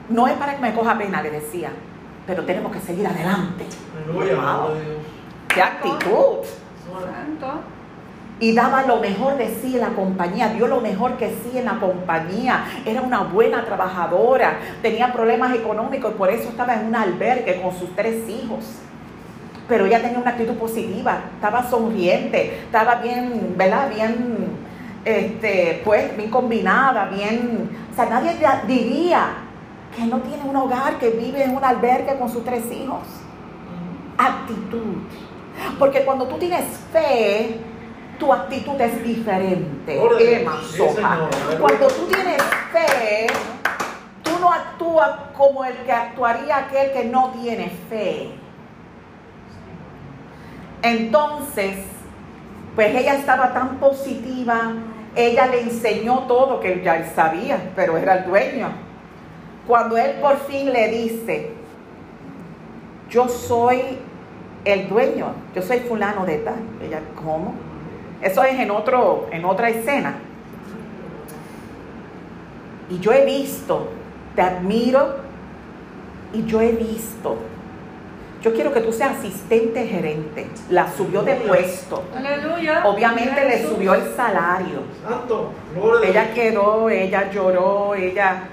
no 0.09 0.27
es 0.27 0.33
para 0.33 0.55
que 0.55 0.61
me 0.61 0.73
coja 0.73 0.97
pena, 0.97 1.21
le 1.21 1.31
decía. 1.31 1.69
Pero 2.27 2.45
tenemos 2.45 2.71
que 2.71 2.79
seguir 2.79 3.07
adelante. 3.07 3.65
Aleluya. 4.05 4.35
Wow. 4.35 4.69
¡Qué 5.47 5.61
actitud! 5.61 6.45
Santo. 6.89 7.61
Y 8.39 8.53
daba 8.53 8.83
lo 8.83 8.97
mejor 8.97 9.37
de 9.37 9.49
sí 9.61 9.75
en 9.75 9.81
la 9.81 9.89
compañía, 9.89 10.49
dio 10.49 10.67
lo 10.67 10.79
mejor 10.79 11.17
que 11.17 11.29
sí 11.29 11.57
en 11.57 11.65
la 11.65 11.79
compañía. 11.79 12.63
Era 12.85 13.01
una 13.01 13.23
buena 13.23 13.65
trabajadora, 13.65 14.59
tenía 14.81 15.11
problemas 15.11 15.53
económicos 15.55 16.13
y 16.13 16.17
por 16.17 16.29
eso 16.29 16.47
estaba 16.49 16.75
en 16.75 16.87
un 16.87 16.95
albergue 16.95 17.61
con 17.61 17.77
sus 17.77 17.93
tres 17.95 18.29
hijos. 18.29 18.63
Pero 19.69 19.85
ella 19.85 20.01
tenía 20.01 20.17
una 20.17 20.31
actitud 20.31 20.55
positiva, 20.55 21.19
estaba 21.35 21.63
sonriente, 21.63 22.61
estaba 22.65 22.95
bien, 22.95 23.53
¿verdad? 23.55 23.89
Bien, 23.93 24.57
este, 25.05 25.81
pues, 25.85 26.17
bien 26.17 26.31
combinada, 26.31 27.05
bien. 27.05 27.69
O 27.91 27.95
sea, 27.95 28.07
nadie 28.07 28.35
diría 28.65 29.27
que 29.95 30.05
no 30.05 30.17
tiene 30.21 30.43
un 30.43 30.55
hogar, 30.55 30.97
que 30.97 31.11
vive 31.11 31.43
en 31.43 31.55
un 31.55 31.63
albergue 31.63 32.17
con 32.17 32.29
sus 32.29 32.43
tres 32.43 32.63
hijos. 32.71 33.03
Actitud. 34.17 34.97
Porque 35.77 36.03
cuando 36.03 36.25
tú 36.25 36.37
tienes 36.37 36.65
fe, 36.91 37.59
tu 38.17 38.33
actitud 38.33 38.79
es 38.81 39.03
diferente. 39.03 40.01
Emma 40.19 40.59
Sí. 40.67 40.81
Cuando 41.59 41.87
tú 41.87 42.07
tienes 42.07 42.41
fe, 42.71 43.27
tú 44.23 44.31
no 44.41 44.51
actúas 44.51 45.11
como 45.37 45.63
el 45.63 45.75
que 45.85 45.91
actuaría 45.91 46.57
aquel 46.57 46.91
que 46.91 47.05
no 47.05 47.31
tiene 47.39 47.71
fe. 47.87 48.31
Entonces, 50.81 51.75
pues 52.75 52.95
ella 52.95 53.15
estaba 53.15 53.53
tan 53.53 53.77
positiva, 53.77 54.73
ella 55.15 55.47
le 55.47 55.61
enseñó 55.61 56.19
todo 56.27 56.59
que 56.59 56.81
ya 56.83 57.03
sabía, 57.13 57.71
pero 57.75 57.97
era 57.97 58.19
el 58.19 58.25
dueño. 58.25 58.69
Cuando 59.67 59.97
él 59.97 60.13
por 60.21 60.37
fin 60.37 60.71
le 60.71 60.87
dice, 60.87 61.51
yo 63.09 63.27
soy 63.27 63.99
el 64.65 64.87
dueño, 64.87 65.33
yo 65.53 65.61
soy 65.61 65.79
fulano 65.79 66.25
de 66.25 66.37
tal. 66.37 66.59
Ella, 66.81 67.01
¿cómo? 67.15 67.53
Eso 68.21 68.43
es 68.43 68.59
en, 68.59 68.71
otro, 68.71 69.27
en 69.31 69.45
otra 69.45 69.69
escena. 69.69 70.15
Y 72.89 72.99
yo 72.99 73.13
he 73.13 73.25
visto, 73.25 73.89
te 74.35 74.41
admiro, 74.41 75.17
y 76.33 76.45
yo 76.45 76.61
he 76.61 76.71
visto. 76.71 77.37
Yo 78.41 78.53
quiero 78.53 78.71
que 78.73 78.79
tú 78.79 78.93
seas 78.93 79.17
asistente 79.17 79.85
gerente. 79.85 80.49
La 80.69 80.89
subió 80.89 81.23
de 81.23 81.35
puesto. 81.35 82.03
Aleluya. 82.15 82.83
Obviamente 82.85 83.45
le 83.45 83.67
subió 83.67 83.93
el 83.95 84.15
salario. 84.15 84.83
Santo. 85.07 85.51
Gloria 85.75 86.09
Ella 86.09 86.33
quedó, 86.33 86.89
ella 86.89 87.29
lloró, 87.31 87.95
ella, 87.95 88.43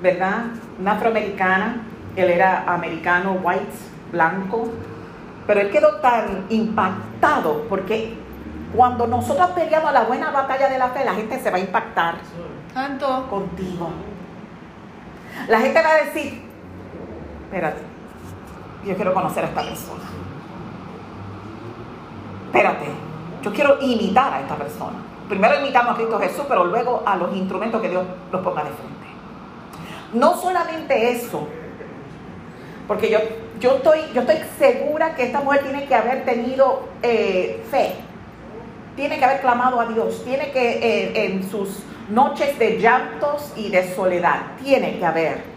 ¿verdad? 0.00 0.44
Una 0.78 0.92
afroamericana, 0.92 1.82
él 2.14 2.30
era 2.30 2.62
americano, 2.72 3.40
white, 3.42 3.66
blanco, 4.12 4.68
pero 5.46 5.60
él 5.60 5.70
quedó 5.70 5.96
tan 5.96 6.46
impactado 6.48 7.64
porque 7.68 8.14
cuando 8.74 9.06
nosotros 9.06 9.50
peleamos 9.50 9.92
la 9.92 10.02
buena 10.04 10.30
batalla 10.30 10.68
de 10.68 10.78
la 10.78 10.88
fe, 10.88 11.04
la 11.04 11.14
gente 11.14 11.40
se 11.40 11.50
va 11.50 11.56
a 11.56 11.60
impactar 11.60 12.16
Santo. 12.72 13.26
contigo. 13.28 13.90
La 15.48 15.60
gente 15.60 15.82
va 15.82 15.90
a 15.90 16.04
decir, 16.04 16.42
espérate, 17.44 17.95
yo 18.86 18.94
quiero 18.94 19.12
conocer 19.12 19.44
a 19.44 19.48
esta 19.48 19.62
persona. 19.62 20.04
Espérate, 22.46 22.86
yo 23.42 23.52
quiero 23.52 23.78
imitar 23.80 24.32
a 24.32 24.40
esta 24.40 24.56
persona. 24.56 24.96
Primero 25.28 25.58
imitamos 25.58 25.94
a 25.94 25.96
Cristo 25.96 26.18
Jesús, 26.20 26.44
pero 26.48 26.64
luego 26.64 27.02
a 27.04 27.16
los 27.16 27.34
instrumentos 27.34 27.82
que 27.82 27.88
Dios 27.88 28.04
nos 28.30 28.42
ponga 28.42 28.62
de 28.62 28.70
frente. 28.70 29.06
No 30.14 30.36
solamente 30.36 31.10
eso, 31.10 31.48
porque 32.86 33.10
yo, 33.10 33.18
yo, 33.58 33.76
estoy, 33.76 33.98
yo 34.14 34.20
estoy 34.20 34.36
segura 34.58 35.16
que 35.16 35.24
esta 35.24 35.40
mujer 35.40 35.64
tiene 35.64 35.86
que 35.86 35.94
haber 35.94 36.24
tenido 36.24 36.88
eh, 37.02 37.64
fe, 37.70 37.94
tiene 38.94 39.18
que 39.18 39.24
haber 39.24 39.40
clamado 39.40 39.80
a 39.80 39.86
Dios, 39.86 40.22
tiene 40.24 40.52
que 40.52 40.78
eh, 40.78 41.26
en 41.26 41.50
sus 41.50 41.82
noches 42.08 42.56
de 42.58 42.78
llantos 42.78 43.52
y 43.56 43.68
de 43.68 43.94
soledad, 43.94 44.42
tiene 44.62 44.98
que 44.98 45.04
haber. 45.04 45.55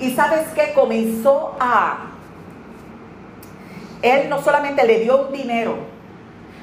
Y 0.00 0.14
sabes 0.14 0.48
que 0.48 0.72
comenzó 0.74 1.56
a, 1.58 2.06
él 4.02 4.28
no 4.28 4.42
solamente 4.42 4.86
le 4.86 5.00
dio 5.00 5.26
un 5.26 5.32
dinero, 5.32 5.76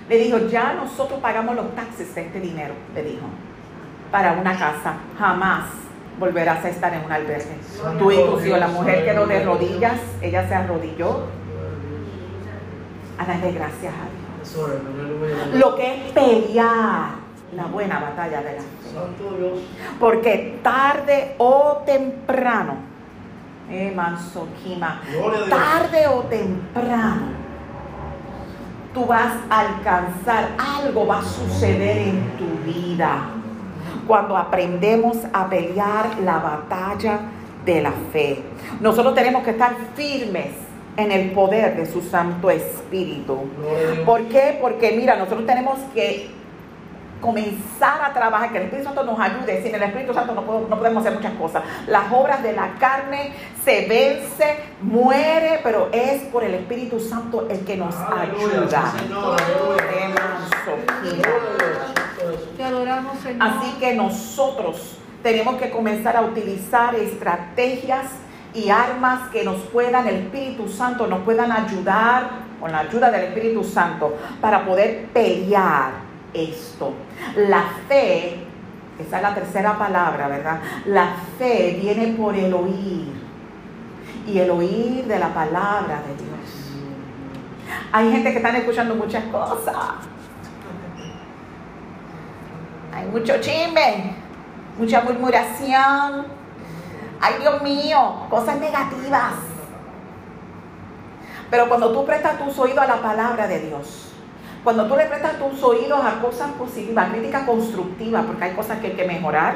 le 0.08 0.18
dijo, 0.18 0.38
ya 0.50 0.74
nosotros 0.74 1.20
pagamos 1.20 1.56
los 1.56 1.74
taxes 1.76 2.14
de 2.14 2.22
este 2.22 2.40
dinero, 2.40 2.74
le 2.94 3.04
dijo, 3.04 3.26
para 4.12 4.34
una 4.34 4.58
casa, 4.58 4.96
jamás 5.18 5.66
volverás 6.20 6.64
a 6.64 6.70
estar 6.70 6.94
en 6.94 7.06
un 7.06 7.12
albergue. 7.12 7.58
Tú 7.98 8.12
hijos, 8.12 8.46
la 8.46 8.68
mujer 8.68 9.06
quedó 9.06 9.26
de 9.26 9.44
rodillas, 9.44 10.00
ella 10.22 10.48
se 10.48 10.54
arrodilló. 10.54 11.22
A 13.18 13.26
darle 13.26 13.52
gracias 13.52 13.94
a 13.94 14.06
Dios. 14.10 15.54
Lo 15.54 15.76
que 15.76 15.96
es 15.96 16.12
pelear 16.12 17.24
la 17.56 17.66
buena 17.66 18.00
batalla 18.00 18.42
de 18.42 18.54
la 18.56 18.62
fe. 18.62 18.68
Porque 20.00 20.60
tarde 20.64 21.36
o 21.38 21.84
temprano, 21.86 22.76
eh, 23.70 25.50
tarde 25.50 26.08
o 26.08 26.22
temprano, 26.24 27.28
tú 28.94 29.06
vas 29.06 29.34
a 29.50 29.60
alcanzar, 29.62 30.50
algo 30.58 31.08
va 31.08 31.20
a 31.20 31.24
suceder 31.24 31.98
en 31.98 32.32
tu 32.38 32.46
vida. 32.66 33.30
Cuando 34.08 34.36
aprendemos 34.36 35.18
a 35.32 35.50
pelear 35.50 36.20
la 36.20 36.38
batalla 36.40 37.20
de 37.66 37.82
la 37.82 37.94
fe. 38.12 38.44
Nosotros 38.82 39.16
tenemos 39.16 39.44
que 39.44 39.52
estar 39.52 39.76
firmes 39.96 40.50
en 40.98 41.12
el 41.12 41.32
poder 41.32 41.76
de 41.76 41.86
su 41.86 42.02
Santo 42.02 42.50
Espíritu. 42.50 43.38
¿Por 44.06 44.24
qué? 44.28 44.58
Porque 44.62 44.92
mira, 44.92 45.16
nosotros 45.16 45.46
tenemos 45.46 45.80
que 45.94 46.30
comenzar 47.24 48.02
a 48.04 48.14
trabajar, 48.14 48.52
que 48.52 48.58
el 48.58 48.64
Espíritu 48.66 48.88
Santo 48.90 49.04
nos 49.04 49.20
ayude. 49.20 49.64
Sin 49.64 49.74
el 49.74 49.82
Espíritu 49.84 50.14
Santo 50.14 50.36
no, 50.36 50.44
puedo- 50.44 50.68
no 50.70 50.78
podemos 50.78 51.04
hacer 51.06 51.18
muchas 51.18 51.34
cosas. 51.34 51.64
Las 51.88 52.12
obras 52.12 52.44
de 52.44 52.54
la 52.54 52.74
carne 52.78 53.34
se 53.64 53.88
vence, 53.88 54.58
muere, 54.82 55.60
pero 55.64 55.90
es 55.92 56.24
por 56.24 56.44
el 56.44 56.54
Espíritu 56.54 57.00
Santo 57.00 57.48
el 57.50 57.66
que 57.66 57.78
nos 57.78 57.96
Aleluya. 57.96 58.62
ayuda. 58.62 58.94
Señor. 59.00 59.38
Aleluya. 59.42 61.34
Adoramos, 62.66 63.18
Señor. 63.20 63.48
Así 63.48 63.72
que 63.80 63.94
nosotros 63.96 64.98
tenemos 65.22 65.56
que 65.56 65.70
comenzar 65.70 66.16
a 66.18 66.22
utilizar 66.22 66.96
estrategias 66.96 68.06
y 68.54 68.70
armas 68.70 69.30
que 69.32 69.44
nos 69.44 69.58
puedan, 69.64 70.08
el 70.08 70.16
Espíritu 70.16 70.68
Santo 70.70 71.08
nos 71.08 71.20
puedan 71.22 71.52
ayudar 71.52 72.44
con 72.60 72.72
la 72.72 72.80
ayuda 72.80 73.10
del 73.12 73.26
Espíritu 73.26 73.64
Santo 73.64 74.16
para 74.40 74.64
poder 74.66 75.08
pelear 75.08 76.03
esto. 76.34 76.94
La 77.36 77.64
fe, 77.88 78.46
esa 79.00 79.18
es 79.18 79.22
la 79.22 79.34
tercera 79.34 79.78
palabra, 79.78 80.28
¿verdad? 80.28 80.60
La 80.86 81.16
fe 81.38 81.78
viene 81.82 82.14
por 82.18 82.36
el 82.36 82.54
oír 82.54 83.14
y 84.28 84.40
el 84.40 84.50
oír 84.50 85.06
de 85.06 85.20
la 85.20 85.34
palabra 85.34 86.02
de 86.08 86.24
Dios. 86.24 86.34
Hay 87.92 88.12
gente 88.12 88.32
que 88.32 88.38
están 88.38 88.56
escuchando 88.56 88.96
muchas 88.96 89.24
cosas. 89.26 89.76
Hay 92.94 93.08
mucho 93.08 93.40
chisme, 93.40 94.16
mucha 94.78 95.02
murmuración. 95.02 96.26
Ay, 97.20 97.36
Dios 97.40 97.62
mío, 97.62 98.28
cosas 98.30 98.60
negativas. 98.60 99.34
Pero 101.50 101.68
cuando 101.70 101.92
tú 101.92 102.06
prestas 102.06 102.40
tus 102.40 102.58
oídos 102.58 102.80
a 102.80 102.88
la 102.88 103.02
palabra 103.02 103.48
de 103.48 103.60
Dios, 103.60 104.13
cuando 104.64 104.86
tú 104.88 104.96
le 104.96 105.06
prestas 105.06 105.38
tus 105.38 105.62
oídos 105.64 106.00
a 106.04 106.22
cosas 106.22 106.52
positivas, 106.52 107.10
crítica 107.12 107.46
constructiva, 107.46 108.22
porque 108.22 108.46
hay 108.46 108.52
cosas 108.54 108.80
que 108.80 108.88
hay 108.88 108.94
que 108.94 109.06
mejorar, 109.06 109.56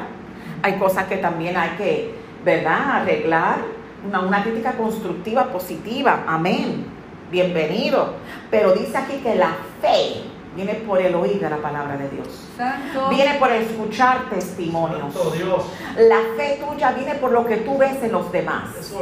hay 0.61 0.73
cosas 0.73 1.05
que 1.05 1.17
también 1.17 1.55
hay 1.55 1.71
que, 1.77 2.15
¿verdad?, 2.43 3.01
arreglar. 3.01 3.77
Una, 4.05 4.19
una 4.19 4.43
crítica 4.43 4.73
constructiva, 4.73 5.45
positiva, 5.45 6.23
amén, 6.27 6.85
bienvenido. 7.31 8.13
Pero 8.51 8.73
dice 8.73 8.97
aquí 8.97 9.17
que 9.17 9.35
la 9.35 9.55
fe 9.81 10.36
viene 10.57 10.73
por 10.73 10.99
el 10.99 11.13
oír 11.13 11.39
de 11.39 11.49
la 11.51 11.57
palabra 11.57 11.95
de 11.97 12.09
Dios. 12.09 12.27
Santo. 12.57 13.09
Viene 13.09 13.35
por 13.35 13.51
escuchar 13.51 14.27
testimonios. 14.27 15.13
Santo 15.13 15.29
Dios. 15.29 15.65
La 15.99 16.19
fe 16.35 16.59
tuya 16.59 16.91
viene 16.93 17.13
por 17.15 17.31
lo 17.31 17.45
que 17.45 17.57
tú 17.57 17.77
ves 17.77 18.01
en 18.01 18.11
los 18.11 18.31
demás. 18.31 18.75
Es. 18.79 18.93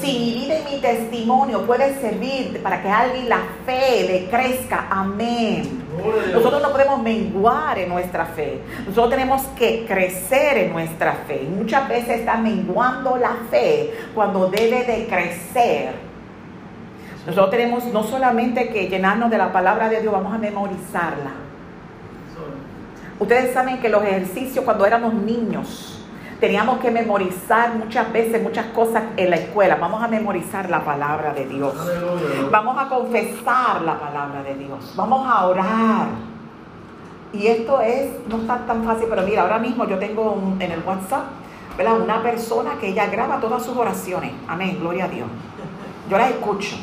Si 0.00 0.18
mi 0.18 0.34
vida 0.34 0.58
y 0.58 0.74
mi 0.74 0.80
testimonio 0.80 1.62
puede 1.62 2.00
servir 2.00 2.60
para 2.64 2.82
que 2.82 2.88
alguien 2.88 3.28
la 3.28 3.42
fe 3.64 4.04
le 4.08 4.28
crezca, 4.28 4.88
amén. 4.90 5.84
Nosotros 6.32 6.60
no 6.60 6.72
podemos 6.72 7.00
menguar 7.00 7.78
en 7.78 7.90
nuestra 7.90 8.26
fe. 8.26 8.60
Nosotros 8.80 9.10
tenemos 9.10 9.42
que 9.56 9.86
crecer 9.86 10.58
en 10.58 10.72
nuestra 10.72 11.12
fe. 11.28 11.46
Muchas 11.48 11.88
veces 11.88 12.20
está 12.20 12.36
menguando 12.38 13.16
la 13.16 13.36
fe 13.52 13.94
cuando 14.16 14.48
debe 14.48 14.82
de 14.82 15.06
crecer. 15.06 16.13
Nosotros 17.26 17.50
tenemos 17.50 17.84
no 17.86 18.02
solamente 18.02 18.68
que 18.68 18.88
llenarnos 18.88 19.30
de 19.30 19.38
la 19.38 19.52
palabra 19.52 19.88
de 19.88 20.00
Dios, 20.00 20.12
vamos 20.12 20.34
a 20.34 20.38
memorizarla. 20.38 21.30
Ustedes 23.18 23.54
saben 23.54 23.78
que 23.78 23.88
los 23.88 24.02
ejercicios 24.02 24.64
cuando 24.64 24.84
éramos 24.84 25.14
niños 25.14 26.02
teníamos 26.40 26.78
que 26.80 26.90
memorizar 26.90 27.74
muchas 27.74 28.12
veces 28.12 28.42
muchas 28.42 28.66
cosas 28.66 29.02
en 29.16 29.30
la 29.30 29.36
escuela. 29.36 29.76
Vamos 29.76 30.02
a 30.02 30.08
memorizar 30.08 30.68
la 30.68 30.84
palabra 30.84 31.32
de 31.32 31.46
Dios. 31.46 31.74
Vamos 32.50 32.76
a 32.78 32.88
confesar 32.88 33.80
la 33.82 33.98
palabra 33.98 34.42
de 34.42 34.54
Dios. 34.56 34.92
Vamos 34.96 35.26
a 35.26 35.46
orar. 35.46 36.08
Y 37.32 37.46
esto 37.46 37.80
es, 37.80 38.10
no 38.28 38.42
está 38.42 38.58
tan 38.66 38.84
fácil, 38.84 39.06
pero 39.08 39.22
mira, 39.22 39.42
ahora 39.42 39.58
mismo 39.58 39.86
yo 39.88 39.98
tengo 39.98 40.36
en 40.60 40.70
el 40.70 40.82
WhatsApp, 40.84 41.24
¿verdad? 41.78 42.00
Una 42.00 42.22
persona 42.22 42.72
que 42.80 42.88
ella 42.88 43.06
graba 43.06 43.40
todas 43.40 43.64
sus 43.64 43.76
oraciones. 43.76 44.32
Amén, 44.46 44.76
gloria 44.78 45.06
a 45.06 45.08
Dios. 45.08 45.26
Yo 46.10 46.18
las 46.18 46.30
escucho. 46.30 46.76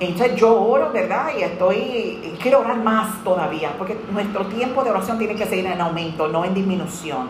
Entonces 0.00 0.36
yo 0.36 0.60
oro, 0.60 0.90
¿verdad? 0.92 1.30
Y 1.36 1.42
estoy, 1.42 2.36
quiero 2.40 2.60
orar 2.60 2.78
más 2.78 3.24
todavía, 3.24 3.72
porque 3.76 3.98
nuestro 4.12 4.46
tiempo 4.46 4.84
de 4.84 4.90
oración 4.90 5.18
tiene 5.18 5.34
que 5.34 5.44
seguir 5.44 5.66
en 5.66 5.80
aumento, 5.80 6.28
no 6.28 6.44
en 6.44 6.54
disminución. 6.54 7.28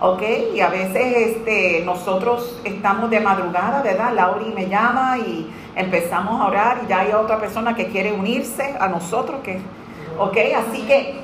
¿Ok? 0.00 0.22
Y 0.54 0.60
a 0.60 0.68
veces 0.68 1.36
este, 1.36 1.82
nosotros 1.84 2.60
estamos 2.64 3.10
de 3.10 3.20
madrugada, 3.20 3.82
¿verdad? 3.82 4.12
Lauri 4.14 4.46
me 4.52 4.66
llama 4.66 5.18
y 5.18 5.48
empezamos 5.76 6.40
a 6.40 6.46
orar 6.46 6.80
y 6.84 6.88
ya 6.88 7.00
hay 7.00 7.12
otra 7.12 7.38
persona 7.38 7.74
que 7.74 7.86
quiere 7.88 8.12
unirse 8.12 8.76
a 8.80 8.88
nosotros, 8.88 9.40
que, 9.44 9.60
¿ok? 10.18 10.36
Así 10.56 10.82
que 10.86 11.20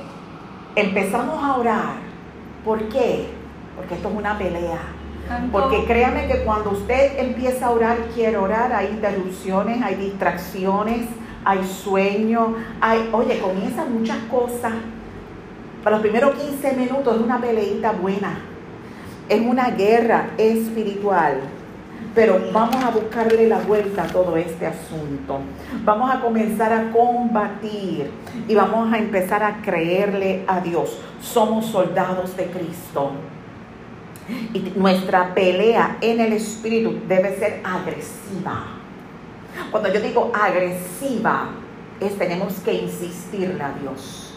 empezamos 0.75 1.43
a 1.43 1.57
orar. 1.57 1.95
¿Por 2.63 2.87
qué? 2.87 3.27
Porque 3.75 3.95
esto 3.95 4.09
es 4.09 4.15
una 4.15 4.37
pelea. 4.37 4.96
Porque 5.51 5.85
créame 5.85 6.27
que 6.27 6.43
cuando 6.43 6.71
usted 6.71 7.19
empieza 7.19 7.67
a 7.67 7.71
orar 7.71 7.97
quiere 8.13 8.37
orar, 8.37 8.71
hay 8.73 8.87
interrupciones, 8.87 9.81
hay 9.81 9.95
distracciones, 9.95 11.07
hay 11.43 11.63
sueño, 11.65 12.55
hay, 12.81 13.09
oye, 13.11 13.39
comienzan 13.39 13.93
muchas 13.93 14.17
cosas. 14.29 14.73
Para 15.83 15.97
los 15.97 16.01
primeros 16.01 16.35
15 16.35 16.73
minutos 16.73 17.15
es 17.15 17.21
una 17.21 17.39
peleita 17.39 17.91
buena, 17.91 18.39
es 19.29 19.41
una 19.41 19.69
guerra 19.71 20.29
espiritual. 20.37 21.39
Pero 22.13 22.39
vamos 22.51 22.83
a 22.83 22.89
buscarle 22.89 23.47
la 23.47 23.59
vuelta 23.59 24.03
a 24.03 24.07
todo 24.07 24.37
este 24.37 24.65
asunto. 24.65 25.39
Vamos 25.83 26.09
a 26.09 26.19
comenzar 26.19 26.73
a 26.73 26.91
combatir 26.91 28.09
y 28.47 28.55
vamos 28.55 28.91
a 28.91 28.97
empezar 28.97 29.43
a 29.43 29.61
creerle 29.61 30.43
a 30.47 30.59
Dios. 30.59 30.99
Somos 31.21 31.67
soldados 31.67 32.35
de 32.35 32.45
Cristo. 32.45 33.11
Y 34.53 34.59
nuestra 34.75 35.33
pelea 35.33 35.97
en 36.01 36.19
el 36.19 36.33
espíritu 36.33 36.99
debe 37.07 37.37
ser 37.37 37.61
agresiva. 37.63 38.65
Cuando 39.71 39.91
yo 39.91 40.01
digo 40.01 40.31
agresiva, 40.33 41.49
es 41.99 42.17
tenemos 42.17 42.53
que 42.55 42.73
insistirle 42.73 43.61
a 43.63 43.73
Dios. 43.81 44.33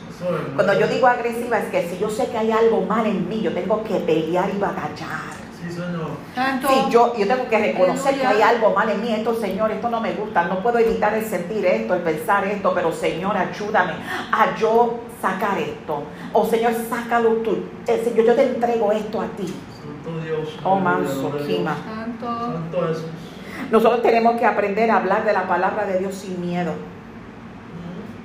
Cuando 0.54 0.78
yo 0.78 0.86
digo 0.86 1.06
agresiva 1.06 1.58
es 1.58 1.66
que 1.66 1.88
si 1.88 1.98
yo 1.98 2.10
sé 2.10 2.26
que 2.28 2.36
hay 2.36 2.50
algo 2.50 2.82
mal 2.82 3.06
en 3.06 3.28
mí, 3.28 3.40
yo 3.40 3.52
tengo 3.52 3.82
que 3.84 3.94
pelear 3.96 4.50
y 4.54 4.58
batallar. 4.58 5.40
Sí, 6.68 6.74
yo, 6.90 7.16
yo 7.16 7.26
tengo 7.26 7.48
que 7.48 7.58
reconocer 7.58 8.14
que 8.18 8.26
hay 8.26 8.42
algo 8.42 8.70
mal 8.74 8.90
en 8.90 9.00
mí. 9.00 9.12
Esto, 9.12 9.34
Señor, 9.34 9.70
esto 9.70 9.88
no 9.88 10.00
me 10.00 10.12
gusta. 10.12 10.44
No 10.44 10.62
puedo 10.62 10.78
evitar 10.78 11.14
el 11.14 11.24
sentir 11.24 11.64
esto, 11.64 11.94
el 11.94 12.00
pensar 12.00 12.46
esto, 12.46 12.72
pero 12.74 12.92
Señor, 12.92 13.36
ayúdame 13.36 13.92
a 14.32 14.56
yo 14.56 15.00
sacar 15.20 15.58
esto. 15.58 16.02
O 16.32 16.46
Señor, 16.46 16.72
sácalo 16.88 17.30
tú. 17.36 17.58
Eh, 17.86 18.02
Señor, 18.04 18.26
yo 18.26 18.34
te 18.34 18.44
entrego 18.44 18.92
esto 18.92 19.20
a 19.20 19.26
ti. 19.26 19.54
Santo 20.04 20.20
Dios. 20.24 20.58
Oh, 20.64 20.76
manso. 20.76 21.32
Kima. 21.46 21.76
Santo. 21.84 22.26
Santo 22.26 22.88
Jesús. 22.88 23.04
Nosotros 23.70 24.02
tenemos 24.02 24.38
que 24.38 24.46
aprender 24.46 24.90
a 24.90 24.96
hablar 24.96 25.24
de 25.24 25.32
la 25.32 25.46
palabra 25.46 25.84
de 25.84 25.98
Dios 25.98 26.14
sin 26.14 26.40
miedo. 26.40 26.72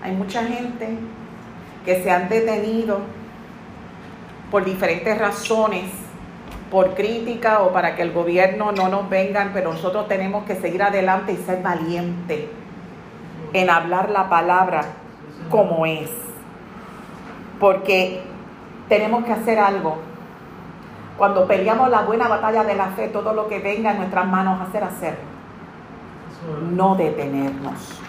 Hay 0.01 0.13
mucha 0.13 0.43
gente 0.43 0.97
que 1.83 2.01
se 2.01 2.09
han 2.09 2.29
detenido 2.29 2.99
por 4.49 4.63
diferentes 4.63 5.17
razones, 5.17 5.91
por 6.71 6.95
crítica 6.95 7.61
o 7.61 7.71
para 7.71 7.95
que 7.95 8.01
el 8.01 8.11
gobierno 8.11 8.71
no 8.71 8.87
nos 8.89 9.09
vengan, 9.09 9.51
pero 9.53 9.73
nosotros 9.73 10.07
tenemos 10.07 10.45
que 10.45 10.55
seguir 10.55 10.81
adelante 10.83 11.33
y 11.33 11.37
ser 11.37 11.61
valientes 11.61 12.45
en 13.53 13.69
hablar 13.69 14.09
la 14.09 14.29
palabra 14.29 14.85
como 15.49 15.85
es. 15.85 16.09
Porque 17.59 18.21
tenemos 18.89 19.25
que 19.25 19.31
hacer 19.31 19.59
algo. 19.59 19.97
Cuando 21.17 21.47
peleamos 21.47 21.89
la 21.89 22.01
buena 22.01 22.27
batalla 22.27 22.63
de 22.63 22.75
la 22.75 22.87
fe, 22.87 23.07
todo 23.07 23.33
lo 23.33 23.47
que 23.47 23.59
venga 23.59 23.91
en 23.91 23.97
nuestras 23.97 24.27
manos 24.27 24.59
hacer, 24.61 24.83
hacerlo 24.83 25.19
Eso 26.29 26.57
es. 26.57 26.71
no 26.73 26.95
detenernos. 26.95 28.01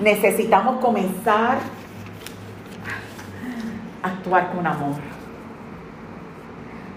Necesitamos 0.00 0.80
comenzar 0.80 1.58
a 4.02 4.06
actuar 4.08 4.52
con 4.52 4.66
amor. 4.66 4.96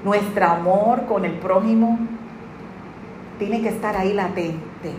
Nuestro 0.04 0.46
amor 0.46 1.06
con 1.06 1.26
el 1.26 1.34
prójimo 1.34 2.00
tiene 3.38 3.62
que 3.62 3.70
estar 3.70 3.96
ahí 3.96 4.14
latente. 4.14 4.94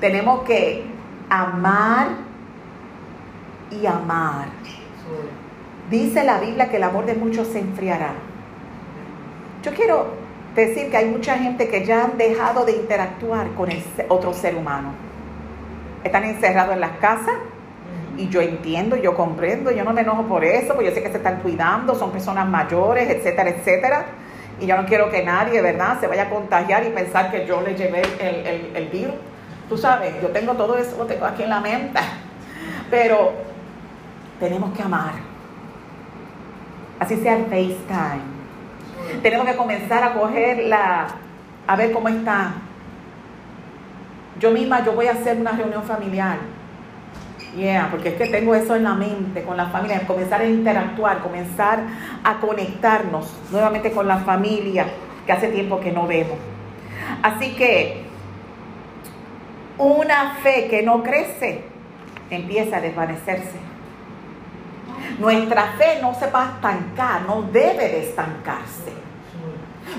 Tenemos 0.00 0.42
que 0.42 0.84
amar 1.28 2.08
y 3.70 3.86
amar. 3.86 4.46
Dice 5.90 6.24
la 6.24 6.38
Biblia 6.38 6.70
que 6.70 6.76
el 6.76 6.84
amor 6.84 7.06
de 7.06 7.14
muchos 7.14 7.48
se 7.48 7.58
enfriará. 7.58 8.12
Yo 9.64 9.72
quiero 9.72 10.06
decir 10.54 10.90
que 10.90 10.96
hay 10.98 11.06
mucha 11.06 11.36
gente 11.38 11.68
que 11.68 11.84
ya 11.84 12.04
han 12.04 12.18
dejado 12.18 12.64
de 12.64 12.72
interactuar 12.72 13.48
con 13.56 13.70
el 13.70 13.82
otro 14.08 14.32
ser 14.34 14.54
humano. 14.56 14.90
Están 16.04 16.24
encerrados 16.24 16.74
en 16.74 16.80
las 16.80 16.98
casas 16.98 17.34
y 18.16 18.28
yo 18.28 18.40
entiendo, 18.40 18.94
yo 18.96 19.14
comprendo, 19.16 19.70
yo 19.72 19.82
no 19.84 19.92
me 19.92 20.02
enojo 20.02 20.24
por 20.24 20.44
eso, 20.44 20.74
porque 20.74 20.90
yo 20.90 20.94
sé 20.94 21.02
que 21.02 21.10
se 21.10 21.16
están 21.16 21.40
cuidando, 21.40 21.94
son 21.94 22.10
personas 22.12 22.46
mayores, 22.46 23.08
etcétera, 23.10 23.50
etcétera. 23.50 24.04
Y 24.60 24.66
yo 24.66 24.76
no 24.76 24.86
quiero 24.86 25.10
que 25.10 25.24
nadie, 25.24 25.60
¿verdad?, 25.62 25.98
se 25.98 26.06
vaya 26.06 26.24
a 26.24 26.30
contagiar 26.30 26.84
y 26.86 26.90
pensar 26.90 27.30
que 27.32 27.46
yo 27.46 27.60
le 27.62 27.74
llevé 27.74 28.02
el, 28.20 28.46
el- 28.46 28.76
el 28.76 28.88
virus. 28.88 29.14
Tú 29.68 29.76
sabes, 29.78 30.12
yo 30.22 30.28
tengo 30.28 30.52
todo 30.52 30.76
eso, 30.76 30.96
lo 30.98 31.06
tengo 31.06 31.24
aquí 31.24 31.42
en 31.42 31.50
la 31.50 31.60
mente. 31.60 31.98
Pero 32.90 33.32
tenemos 34.38 34.72
que 34.76 34.82
amar. 34.82 35.12
Así 37.00 37.16
sea 37.16 37.36
el 37.36 37.44
FaceTime. 37.46 38.33
Tenemos 39.22 39.46
que 39.46 39.56
comenzar 39.56 40.02
a 40.02 40.14
coger 40.14 40.64
la, 40.64 41.06
a 41.66 41.76
ver 41.76 41.92
cómo 41.92 42.08
está. 42.08 42.54
Yo 44.40 44.50
misma, 44.50 44.84
yo 44.84 44.92
voy 44.92 45.06
a 45.06 45.12
hacer 45.12 45.38
una 45.38 45.52
reunión 45.52 45.82
familiar. 45.84 46.38
Yeah, 47.56 47.88
porque 47.90 48.08
es 48.08 48.14
que 48.16 48.26
tengo 48.26 48.54
eso 48.54 48.74
en 48.74 48.82
la 48.82 48.94
mente, 48.94 49.44
con 49.44 49.56
la 49.56 49.66
familia, 49.66 50.04
comenzar 50.06 50.40
a 50.40 50.44
interactuar, 50.44 51.20
comenzar 51.20 51.78
a 52.24 52.40
conectarnos 52.40 53.32
nuevamente 53.52 53.92
con 53.92 54.08
la 54.08 54.18
familia 54.18 54.86
que 55.24 55.32
hace 55.32 55.48
tiempo 55.48 55.78
que 55.78 55.92
no 55.92 56.06
vemos. 56.06 56.36
Así 57.22 57.54
que 57.54 58.02
una 59.78 60.34
fe 60.42 60.66
que 60.68 60.82
no 60.82 61.02
crece 61.02 61.62
empieza 62.30 62.78
a 62.78 62.80
desvanecerse. 62.80 63.73
Nuestra 65.18 65.74
fe 65.78 65.98
no 66.00 66.14
se 66.14 66.30
va 66.30 66.42
a 66.42 66.50
estancar, 66.54 67.22
no 67.22 67.42
debe 67.42 67.88
de 67.88 68.08
estancarse. 68.08 68.92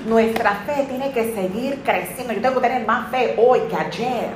Nuestra 0.06 0.52
fe 0.66 0.86
tiene 0.88 1.10
que 1.12 1.34
seguir 1.34 1.82
creciendo. 1.84 2.32
Yo 2.32 2.40
tengo 2.40 2.60
que 2.60 2.68
tener 2.68 2.86
más 2.86 3.10
fe 3.10 3.34
hoy 3.38 3.60
que 3.68 3.76
ayer. 3.76 4.30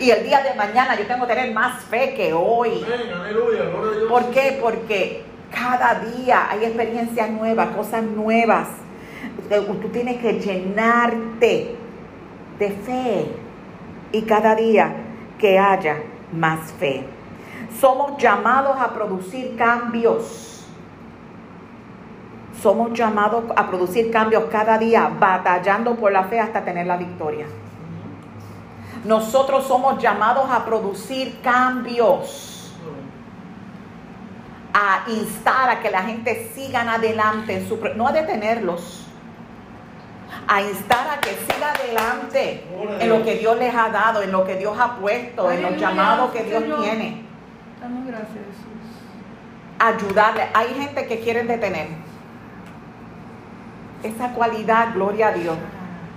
Y 0.00 0.10
el 0.10 0.24
día 0.24 0.42
de 0.42 0.54
mañana 0.54 0.96
yo 0.96 1.06
tengo 1.06 1.26
que 1.26 1.34
tener 1.34 1.52
más 1.52 1.82
fe 1.84 2.14
que 2.14 2.32
hoy. 2.32 2.84
¿Por 4.08 4.30
qué? 4.30 4.58
Porque 4.60 5.24
cada 5.52 6.00
día 6.00 6.48
hay 6.50 6.64
experiencias 6.64 7.30
nuevas, 7.30 7.68
cosas 7.76 8.02
nuevas. 8.02 8.68
Tú 9.48 9.88
tienes 9.88 10.20
que 10.20 10.34
llenarte 10.34 11.76
de 12.58 12.70
fe. 12.70 13.26
Y 14.12 14.22
cada 14.22 14.54
día 14.54 14.94
que 15.38 15.58
haya 15.58 15.96
más 16.32 16.72
fe. 16.78 17.04
Somos 17.80 18.16
llamados 18.18 18.76
a 18.80 18.92
producir 18.92 19.56
cambios. 19.56 20.64
Somos 22.60 22.92
llamados 22.92 23.44
a 23.56 23.66
producir 23.66 24.10
cambios 24.10 24.44
cada 24.50 24.78
día, 24.78 25.10
batallando 25.18 25.96
por 25.96 26.12
la 26.12 26.24
fe 26.24 26.40
hasta 26.40 26.64
tener 26.64 26.86
la 26.86 26.96
victoria. 26.96 27.46
Nosotros 29.04 29.66
somos 29.66 30.02
llamados 30.02 30.48
a 30.50 30.64
producir 30.64 31.40
cambios, 31.42 32.72
a 34.72 35.04
instar 35.08 35.68
a 35.68 35.80
que 35.80 35.90
la 35.90 36.02
gente 36.02 36.50
sigan 36.54 36.88
adelante, 36.88 37.56
en 37.56 37.68
su, 37.68 37.78
no 37.96 38.08
a 38.08 38.12
detenerlos, 38.12 39.06
a 40.48 40.62
instar 40.62 41.06
a 41.08 41.20
que 41.20 41.30
siga 41.30 41.72
adelante 41.72 42.64
en 43.00 43.08
lo 43.08 43.22
que 43.22 43.34
Dios 43.36 43.58
les 43.58 43.74
ha 43.74 43.90
dado, 43.90 44.22
en 44.22 44.32
lo 44.32 44.44
que 44.44 44.56
Dios 44.56 44.76
ha 44.80 44.96
puesto, 44.96 45.50
en 45.50 45.62
los 45.62 45.76
llamados 45.76 46.30
que 46.30 46.44
Dios 46.44 46.64
tiene. 46.80 47.23
Damos 47.84 48.06
gracias, 48.06 48.30
Jesús. 48.32 49.76
ayudarle. 49.78 50.44
Hay 50.54 50.68
gente 50.68 51.06
que 51.06 51.20
quieren 51.20 51.46
detener. 51.46 51.88
Esa 54.02 54.32
cualidad, 54.32 54.94
gloria 54.94 55.28
a 55.28 55.32
Dios, 55.32 55.58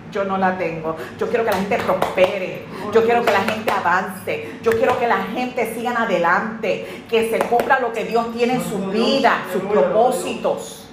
yo 0.09 0.23
no 0.23 0.37
la 0.37 0.57
tengo. 0.57 0.95
Yo 1.19 1.27
quiero 1.27 1.43
que 1.43 1.51
la 1.51 1.57
gente 1.57 1.77
prospere. 1.79 2.63
Yo 2.93 3.03
quiero 3.03 3.25
que 3.25 3.33
la 3.33 3.41
gente 3.41 3.69
avance. 3.69 4.59
Yo 4.63 4.71
quiero 4.71 4.97
que 4.97 5.07
la 5.07 5.17
gente 5.17 5.73
siga 5.73 6.03
adelante. 6.03 7.03
Que 7.09 7.29
se 7.29 7.39
cumpla 7.39 7.81
lo 7.81 7.91
que 7.91 8.05
Dios 8.05 8.31
tiene 8.31 8.53
en 8.53 8.63
su 8.63 8.87
vida, 8.87 9.41
sus 9.51 9.63
propósitos. 9.63 10.89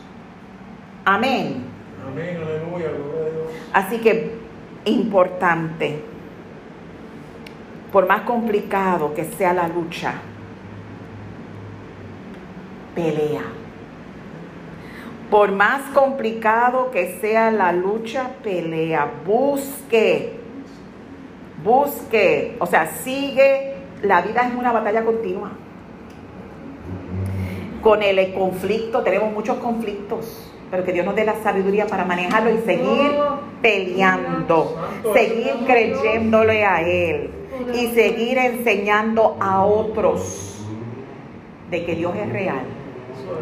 Amén. 1.04 1.66
Amén, 2.04 2.36
aleluya, 2.36 2.90
gloria 2.90 3.20
a 3.20 3.30
Dios. 3.30 3.46
Así 3.72 3.98
que 3.98 4.38
importante, 4.86 6.02
por 7.92 8.08
más 8.08 8.22
complicado 8.22 9.14
que 9.14 9.24
sea 9.24 9.54
la 9.54 9.68
lucha, 9.68 10.14
pelea. 12.94 13.42
Por 15.30 15.52
más 15.52 15.82
complicado 15.92 16.90
que 16.90 17.18
sea 17.20 17.50
la 17.50 17.72
lucha, 17.72 18.30
pelea. 18.42 19.10
Busque, 19.26 20.32
busque, 21.64 22.56
o 22.60 22.66
sea, 22.66 22.86
sigue. 22.86 23.74
La 24.02 24.20
vida 24.20 24.46
es 24.46 24.54
una 24.54 24.70
batalla 24.70 25.04
continua. 25.04 25.52
Con 27.82 28.02
el 28.02 28.32
conflicto, 28.32 29.02
tenemos 29.02 29.32
muchos 29.32 29.58
conflictos, 29.58 30.50
pero 30.70 30.84
que 30.84 30.92
Dios 30.92 31.04
nos 31.04 31.14
dé 31.14 31.24
la 31.24 31.36
sabiduría 31.42 31.86
para 31.86 32.04
manejarlo 32.04 32.50
y 32.50 32.58
seguir 32.58 33.12
peleando, 33.60 34.76
seguir 35.12 35.54
creyéndole 35.66 36.64
a 36.64 36.80
Él 36.82 37.30
y 37.74 37.88
seguir 37.88 38.38
enseñando 38.38 39.36
a 39.40 39.64
otros 39.64 40.54
de 41.70 41.84
que 41.84 41.94
Dios 41.94 42.14
es 42.16 42.30
real, 42.30 42.64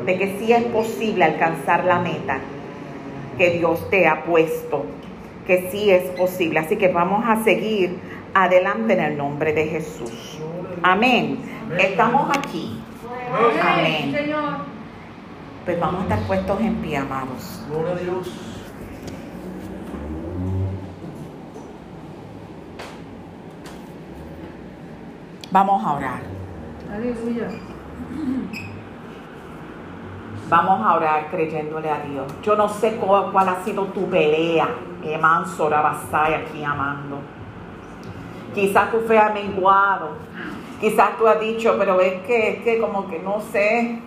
de 0.04 0.18
que 0.18 0.38
sí 0.38 0.52
es 0.52 0.64
posible 0.64 1.24
alcanzar 1.24 1.84
la 1.84 1.98
meta 1.98 2.38
que 3.38 3.50
Dios 3.50 3.88
te 3.90 4.06
ha 4.06 4.24
puesto, 4.24 4.84
que 5.46 5.70
sí 5.70 5.90
es 5.90 6.04
posible. 6.10 6.60
Así 6.60 6.76
que 6.76 6.88
vamos 6.88 7.24
a 7.26 7.42
seguir 7.42 7.98
adelante 8.34 8.94
en 8.94 9.00
el 9.00 9.16
nombre 9.16 9.52
de 9.52 9.66
Jesús. 9.66 10.38
Amén. 10.82 11.38
Estamos 11.78 12.36
aquí. 12.36 12.78
Amén. 13.60 14.14
Pues 15.64 15.78
vamos 15.78 16.00
a 16.00 16.02
estar 16.02 16.26
puestos 16.26 16.60
en 16.60 16.74
pie, 16.76 16.96
amados. 16.96 17.64
Gloria 17.68 17.92
a 17.92 17.96
Dios. 17.96 18.52
Vamos 25.50 25.84
a 25.84 25.92
orar. 25.92 26.20
Aleluya. 26.90 27.48
Vamos 30.52 30.86
a 30.86 30.96
orar 30.96 31.30
creyéndole 31.30 31.90
a 31.90 32.00
Dios. 32.00 32.26
Yo 32.42 32.54
no 32.54 32.68
sé 32.68 32.96
cuál, 32.96 33.48
ha 33.48 33.64
sido 33.64 33.84
tu 33.86 34.10
pelea, 34.10 34.68
Eman 35.02 35.48
Sorabasai, 35.48 36.34
aquí 36.34 36.62
amando. 36.62 37.20
Quizás 38.54 38.90
tu 38.90 39.00
fe 39.00 39.18
ha 39.18 39.30
menguado. 39.30 40.10
Quizás 40.78 41.16
tú 41.16 41.26
has 41.26 41.40
dicho, 41.40 41.74
pero 41.78 41.98
es 42.02 42.20
que, 42.24 42.50
es 42.50 42.62
que 42.64 42.78
como 42.78 43.08
que 43.08 43.18
no 43.20 43.40
sé. 43.40 44.02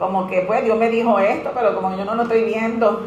Como 0.00 0.26
que 0.26 0.40
pues 0.40 0.64
Dios 0.64 0.76
me 0.76 0.90
dijo 0.90 1.16
esto, 1.20 1.52
pero 1.54 1.76
como 1.76 1.96
yo 1.96 2.04
no 2.04 2.16
lo 2.16 2.24
estoy 2.24 2.42
viendo. 2.42 3.04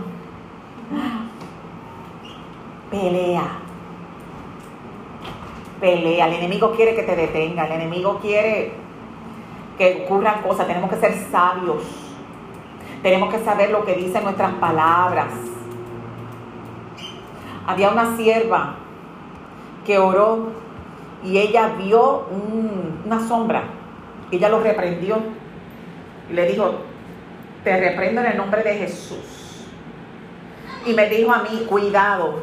Pelea. 2.90 3.50
Pelea. 5.82 6.28
El 6.28 6.34
enemigo 6.36 6.72
quiere 6.72 6.96
que 6.96 7.04
te 7.04 7.18
detenga. 7.18 7.66
El 7.66 7.74
enemigo 7.74 8.20
quiere 8.22 8.72
que 9.78 10.06
ocurran 10.06 10.42
cosas. 10.42 10.66
Tenemos 10.68 10.90
que 10.90 10.96
ser 10.96 11.16
sabios. 11.30 12.05
Tenemos 13.06 13.32
que 13.32 13.40
saber 13.46 13.70
lo 13.70 13.86
que 13.86 13.94
dicen 13.94 14.24
nuestras 14.24 14.54
palabras. 14.54 15.28
Había 17.68 17.92
una 17.92 18.18
sierva 18.18 18.78
que 19.86 20.00
oró 20.00 20.48
y 21.24 21.38
ella 21.38 21.76
vio 21.78 22.26
un- 22.32 23.04
una 23.06 23.20
sombra. 23.28 23.62
Ella 24.32 24.50
lo 24.50 24.60
reprendió 24.60 25.20
y 26.32 26.34
le 26.34 26.48
dijo, 26.48 26.80
te 27.64 27.80
reprendo 27.80 28.22
en 28.22 28.28
el 28.32 28.38
nombre 28.38 28.64
de 28.64 28.74
Jesús. 28.74 29.68
Y 30.88 30.94
me 30.94 31.08
dijo 31.08 31.32
a 31.32 31.44
mí, 31.44 31.64
cuidado, 31.70 32.40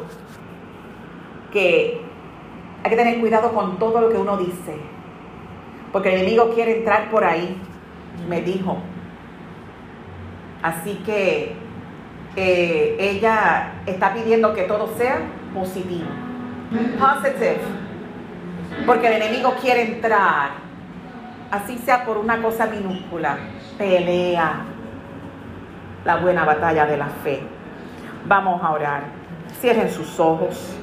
que 1.51 1.99
hay 2.85 2.89
que 2.89 2.95
tener 2.95 3.19
cuidado 3.19 3.51
con 3.51 3.77
todo 3.79 3.99
lo 3.99 4.09
que 4.09 4.17
uno 4.17 4.37
dice, 4.37 4.77
porque 5.91 6.07
el 6.13 6.21
enemigo 6.21 6.51
quiere 6.53 6.77
entrar 6.77 7.11
por 7.11 7.25
ahí, 7.25 7.57
me 8.29 8.41
dijo. 8.41 8.77
Así 10.63 10.95
que 11.05 11.55
eh, 12.37 12.95
ella 12.97 13.73
está 13.85 14.13
pidiendo 14.13 14.53
que 14.53 14.63
todo 14.63 14.87
sea 14.97 15.19
positivo. 15.53 16.09
Positive. 16.99 17.59
Porque 18.85 19.07
el 19.07 19.21
enemigo 19.21 19.53
quiere 19.61 19.83
entrar. 19.83 20.51
Así 21.51 21.77
sea 21.77 22.05
por 22.05 22.17
una 22.17 22.41
cosa 22.41 22.65
minúscula. 22.65 23.37
Pelea 23.77 24.53
la 26.05 26.15
buena 26.17 26.45
batalla 26.45 26.85
de 26.85 26.97
la 26.97 27.07
fe. 27.07 27.41
Vamos 28.25 28.63
a 28.63 28.71
orar. 28.71 29.03
Cierren 29.59 29.91
sus 29.91 30.19
ojos. 30.19 30.77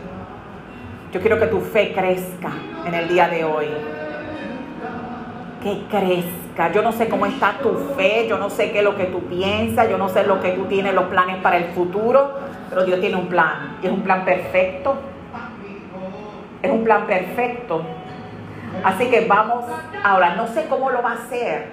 Yo 1.13 1.21
quiero 1.21 1.41
que 1.41 1.47
tu 1.47 1.61
fe 1.61 1.93
crezca 1.93 2.53
en 2.87 2.95
el 2.95 3.09
día 3.09 3.29
de 3.29 3.45
hoy 3.45 3.67
que 5.63 5.85
crezca. 5.91 6.40
Yo 6.69 6.83
no 6.83 6.93
sé 6.93 7.09
cómo 7.09 7.25
está 7.27 7.59
tu 7.63 7.75
fe, 7.97 8.27
yo 8.29 8.39
no 8.39 8.51
sé 8.51 8.71
qué 8.71 8.79
es 8.79 8.85
lo 8.85 8.95
que 8.97 9.05
tú 9.05 9.21
piensas, 9.25 9.89
yo 9.89 9.97
no 9.97 10.09
sé 10.09 10.25
lo 10.25 10.41
que 10.41 10.51
tú 10.51 10.67
tienes, 10.67 10.93
los 10.93 11.05
planes 11.05 11.39
para 11.39 11.57
el 11.57 11.71
futuro, 11.73 12.33
pero 12.69 12.85
Dios 12.85 13.01
tiene 13.01 13.17
un 13.17 13.29
plan 13.29 13.79
y 13.83 13.87
es 13.87 13.93
un 13.93 14.03
plan 14.03 14.25
perfecto. 14.25 14.97
Es 16.63 16.71
un 16.71 16.85
plan 16.85 17.07
perfecto. 17.07 17.83
Así 18.85 19.07
que 19.07 19.27
vamos 19.27 19.65
ahora, 20.05 20.35
no 20.35 20.47
sé 20.49 20.67
cómo 20.69 20.91
lo 20.91 21.03
va 21.03 21.13
a 21.13 21.15
hacer, 21.15 21.69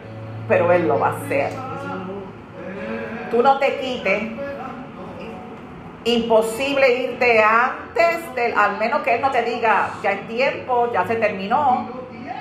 pero 0.48 0.72
Él 0.72 0.88
lo 0.88 1.00
va 1.00 1.10
a 1.10 1.18
hacer. 1.18 1.52
Tú 3.30 3.44
no 3.44 3.60
te 3.60 3.80
quites. 3.80 4.24
Imposible 6.06 7.04
irte 7.04 7.44
antes 7.44 8.34
del, 8.34 8.54
al 8.58 8.78
menos 8.78 9.02
que 9.02 9.16
Él 9.16 9.22
no 9.22 9.30
te 9.30 9.42
diga, 9.42 9.90
ya 10.02 10.14
es 10.14 10.28
tiempo, 10.30 10.90
ya 10.94 11.06
se 11.06 11.18
terminó, 11.18 11.90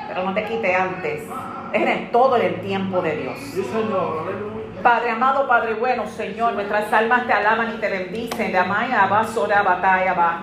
pero 0.06 0.22
no 0.22 0.32
te 0.32 0.44
quite 0.44 0.72
antes. 0.72 1.24
Es 1.72 1.82
en 1.82 2.12
todo 2.12 2.36
el 2.36 2.60
tiempo 2.60 3.02
de 3.02 3.16
Dios. 3.16 3.38
Padre 4.82 5.10
amado, 5.10 5.48
Padre 5.48 5.74
bueno, 5.74 6.06
Señor, 6.06 6.52
nuestras 6.54 6.92
almas 6.92 7.26
te 7.26 7.32
alaban 7.32 7.74
y 7.74 7.80
te 7.80 7.88
bendicen. 7.88 8.52
De 8.52 8.58
amaya 8.58 9.06
va 9.06 9.26
sora 9.26 9.62
batalla 9.62 10.14
va. 10.14 10.42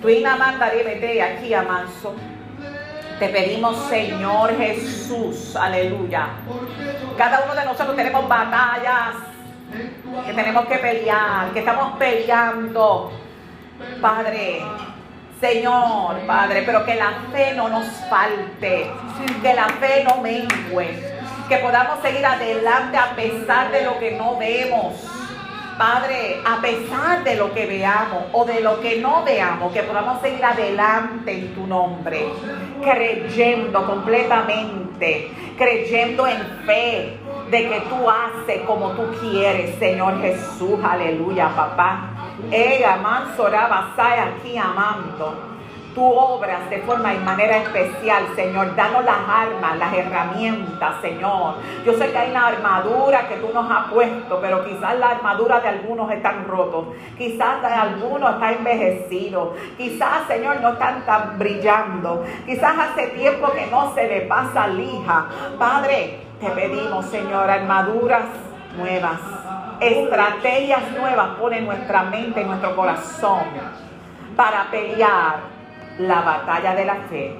Tu 0.00 0.08
de 0.08 1.22
aquí 1.22 1.54
amanso. 1.54 2.14
Te 3.18 3.28
pedimos, 3.30 3.76
Señor 3.88 4.56
Jesús, 4.56 5.56
aleluya. 5.56 6.28
Cada 7.16 7.44
uno 7.44 7.54
de 7.54 7.64
nosotros 7.64 7.96
tenemos 7.96 8.28
batallas 8.28 9.14
que 10.24 10.32
tenemos 10.32 10.66
que 10.66 10.78
pelear, 10.78 11.50
que 11.52 11.58
estamos 11.58 11.96
peleando. 11.98 13.10
Padre, 14.00 14.62
Señor, 15.40 16.16
Padre, 16.26 16.62
pero 16.66 16.84
que 16.84 16.96
la 16.96 17.12
fe 17.32 17.52
no 17.54 17.68
nos 17.68 17.86
falte, 18.10 18.90
que 19.40 19.54
la 19.54 19.68
fe 19.68 20.02
no 20.02 20.20
mengue, 20.20 21.00
que 21.48 21.56
podamos 21.58 22.00
seguir 22.02 22.26
adelante 22.26 22.96
a 22.96 23.14
pesar 23.14 23.70
de 23.70 23.84
lo 23.84 23.98
que 24.00 24.12
no 24.12 24.36
vemos. 24.36 24.94
Padre, 25.78 26.40
a 26.44 26.60
pesar 26.60 27.22
de 27.22 27.36
lo 27.36 27.54
que 27.54 27.66
veamos 27.66 28.24
o 28.32 28.44
de 28.44 28.60
lo 28.60 28.80
que 28.80 28.96
no 28.96 29.22
veamos, 29.22 29.72
que 29.72 29.84
podamos 29.84 30.20
seguir 30.20 30.44
adelante 30.44 31.30
en 31.30 31.54
tu 31.54 31.68
nombre, 31.68 32.26
creyendo 32.82 33.86
completamente, 33.86 35.30
creyendo 35.56 36.26
en 36.26 36.40
fe 36.66 37.16
de 37.48 37.68
que 37.68 37.80
tú 37.88 38.10
haces 38.10 38.62
como 38.66 38.90
tú 38.90 39.04
quieres, 39.20 39.78
Señor 39.78 40.20
Jesús, 40.20 40.80
aleluya, 40.82 41.48
papá. 41.54 42.17
Ella, 42.50 42.96
mansoraba, 42.96 43.94
aquí 43.96 44.56
amando. 44.56 45.48
Tú 45.94 46.04
obras 46.04 46.70
de 46.70 46.78
forma 46.82 47.12
y 47.12 47.18
manera 47.18 47.56
especial, 47.56 48.24
Señor. 48.36 48.76
Danos 48.76 49.04
las 49.04 49.18
armas, 49.28 49.78
las 49.78 49.92
herramientas, 49.92 51.00
Señor. 51.00 51.54
Yo 51.84 51.92
sé 51.94 52.12
que 52.12 52.18
hay 52.18 52.30
una 52.30 52.46
armadura 52.46 53.26
que 53.26 53.36
tú 53.36 53.50
nos 53.52 53.68
has 53.68 53.90
puesto, 53.90 54.38
pero 54.40 54.64
quizás 54.64 54.96
la 54.98 55.10
armadura 55.10 55.58
de 55.60 55.68
algunos 55.68 56.10
están 56.12 56.46
rotos. 56.46 56.86
Quizás 57.16 57.62
de 57.62 57.68
algunos 57.68 58.34
está 58.34 58.52
envejecido. 58.52 59.54
Quizás, 59.76 60.28
Señor, 60.28 60.60
no 60.60 60.74
están 60.74 61.04
tan 61.04 61.36
brillando. 61.36 62.24
Quizás 62.46 62.78
hace 62.78 63.08
tiempo 63.08 63.50
que 63.50 63.66
no 63.66 63.92
se 63.94 64.06
le 64.06 64.20
pasa 64.22 64.68
lija. 64.68 65.26
Padre, 65.58 66.20
te 66.40 66.48
pedimos, 66.50 67.06
Señor, 67.06 67.50
armaduras 67.50 68.26
nuevas. 68.76 69.18
Estrategias 69.80 70.90
nuevas 70.98 71.36
pone 71.38 71.60
nuestra 71.60 72.02
mente, 72.02 72.40
en 72.40 72.48
nuestro 72.48 72.74
corazón 72.74 73.44
para 74.34 74.70
pelear 74.70 75.40
la 75.98 76.20
batalla 76.20 76.74
de 76.74 76.84
la 76.84 76.94
fe 77.10 77.36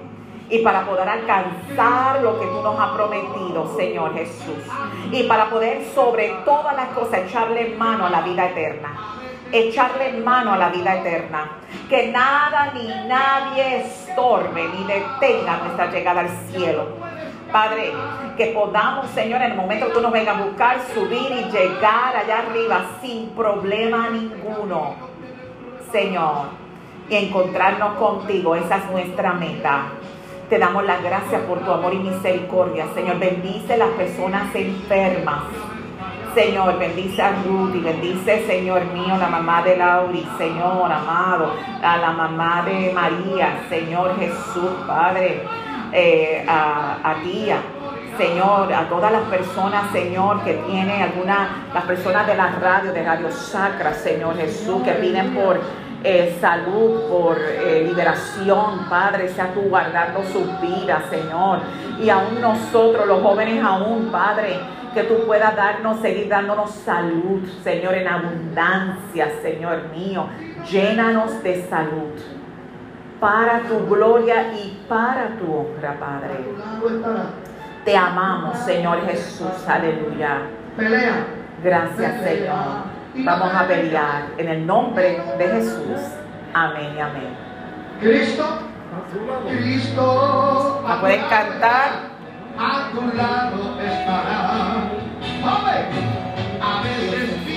y 0.50 0.58
para 0.60 0.84
poder 0.84 1.08
alcanzar 1.08 2.20
lo 2.22 2.40
que 2.40 2.46
tú 2.46 2.62
nos 2.62 2.78
has 2.78 2.90
prometido, 2.90 3.76
Señor 3.76 4.14
Jesús. 4.14 4.64
Y 5.12 5.24
para 5.24 5.50
poder 5.50 5.84
sobre 5.94 6.28
todas 6.44 6.74
las 6.74 6.88
cosas 6.88 7.20
echarle 7.20 7.74
mano 7.76 8.06
a 8.06 8.10
la 8.10 8.22
vida 8.22 8.46
eterna. 8.46 8.96
Echarle 9.52 10.14
mano 10.14 10.54
a 10.54 10.58
la 10.58 10.70
vida 10.70 10.96
eterna. 10.96 11.50
Que 11.88 12.08
nada 12.08 12.72
ni 12.74 12.88
nadie 13.06 13.82
estorbe 13.82 14.68
ni 14.74 14.84
detenga 14.84 15.58
nuestra 15.58 15.90
llegada 15.90 16.20
al 16.20 16.30
cielo. 16.50 16.86
Padre, 17.52 17.92
que 18.36 18.46
podamos, 18.46 19.08
Señor, 19.10 19.42
en 19.42 19.52
el 19.52 19.56
momento 19.56 19.86
que 19.86 19.92
tú 19.92 20.00
nos 20.00 20.12
vengas 20.12 20.36
a 20.36 20.44
buscar, 20.44 20.80
subir 20.94 21.30
y 21.30 21.50
llegar 21.50 22.16
allá 22.16 22.40
arriba 22.40 22.84
sin 23.00 23.30
problema 23.30 24.10
ninguno. 24.10 24.94
Señor 25.90 26.68
y 27.10 27.16
encontrarnos 27.16 27.94
contigo. 27.94 28.54
Esa 28.54 28.76
es 28.76 28.90
nuestra 28.90 29.32
meta. 29.32 29.86
Te 30.48 30.58
damos 30.58 30.84
las 30.84 31.02
gracias 31.02 31.42
por 31.42 31.60
tu 31.60 31.70
amor 31.70 31.92
y 31.94 31.98
misericordia. 31.98 32.86
Señor, 32.94 33.18
bendice 33.18 33.76
las 33.76 33.90
personas 33.90 34.54
enfermas. 34.54 35.44
Señor, 36.34 36.78
bendice 36.78 37.20
a 37.20 37.32
Ruth 37.42 37.74
y 37.74 37.80
bendice, 37.80 38.46
Señor 38.46 38.84
mío, 38.92 39.16
la 39.18 39.28
mamá 39.28 39.62
de 39.62 39.76
Lauri, 39.76 40.26
Señor 40.36 40.92
amado, 40.92 41.52
a 41.82 41.96
la 41.96 42.12
mamá 42.12 42.62
de 42.62 42.92
María, 42.92 43.64
Señor 43.68 44.16
Jesús, 44.18 44.70
Padre, 44.86 45.42
eh, 45.92 46.44
a, 46.46 46.98
a 47.02 47.22
tía, 47.22 47.58
Señor, 48.18 48.72
a 48.72 48.88
todas 48.88 49.12
las 49.12 49.22
personas, 49.22 49.92
Señor, 49.92 50.42
que 50.42 50.54
tienen 50.54 51.02
alguna, 51.02 51.68
las 51.72 51.84
personas 51.84 52.26
de 52.26 52.34
la 52.34 52.50
radio, 52.50 52.92
de 52.92 53.04
Radio 53.04 53.30
Sacra, 53.30 53.94
Señor 53.94 54.36
Jesús, 54.36 54.82
que 54.82 54.92
piden 54.92 55.34
por 55.34 55.60
eh, 56.02 56.36
salud, 56.40 57.08
por 57.08 57.38
eh, 57.38 57.84
liberación, 57.86 58.86
Padre, 58.90 59.28
sea 59.28 59.52
tú 59.54 59.62
guardando 59.62 60.24
sus 60.24 60.60
vidas, 60.60 61.04
Señor. 61.10 61.60
Y 62.00 62.10
aún 62.10 62.40
nosotros, 62.40 63.06
los 63.06 63.22
jóvenes 63.22 63.62
aún, 63.62 64.08
Padre, 64.10 64.58
que 64.94 65.04
tú 65.04 65.24
puedas 65.24 65.54
darnos, 65.54 66.00
seguir 66.00 66.28
dándonos 66.28 66.70
salud, 66.70 67.48
Señor, 67.62 67.94
en 67.94 68.08
abundancia, 68.08 69.30
Señor 69.42 69.90
mío. 69.94 70.26
Llénanos 70.68 71.40
de 71.44 71.62
salud 71.68 72.37
para 73.20 73.60
tu 73.62 73.86
gloria 73.86 74.52
y 74.52 74.84
para 74.88 75.36
tu 75.38 75.52
honra, 75.52 75.98
Padre. 75.98 76.54
Te 77.84 77.96
amamos, 77.96 78.58
Señor 78.58 79.04
Jesús, 79.06 79.66
aleluya. 79.66 80.42
Gracias, 81.62 82.22
Señor. 82.22 82.98
Vamos 83.16 83.52
a 83.52 83.66
pelear 83.66 84.22
en 84.36 84.48
el 84.48 84.66
nombre 84.66 85.20
de 85.38 85.48
Jesús. 85.48 86.00
Amén 86.54 86.94
y 86.96 87.00
amén. 87.00 87.36
Cristo, 88.00 88.44
Cristo. 89.48 90.84
¿Me 90.86 90.96
pueden 90.96 91.20
cantar? 91.28 92.18
A 92.58 92.90
tu 92.92 93.16
lado 93.16 93.80
estará. 93.80 94.90
A 96.60 96.82
veces 96.82 97.47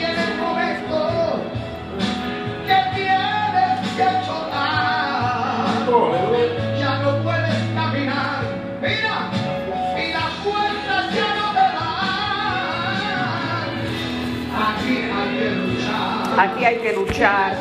Aquí 16.37 16.65
hay 16.65 16.77
que 16.77 16.93
luchar. 16.93 17.55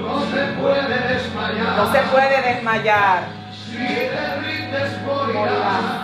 No 0.00 0.20
se 0.20 0.46
puede 0.60 0.98
desmayar. 1.08 1.76
No 1.76 1.92
se 1.92 1.98
puede 2.10 2.42
desmayar. 2.54 3.22
Si 3.52 3.76
te 3.76 4.36
rindes 4.40 5.02
morirás. 5.02 5.97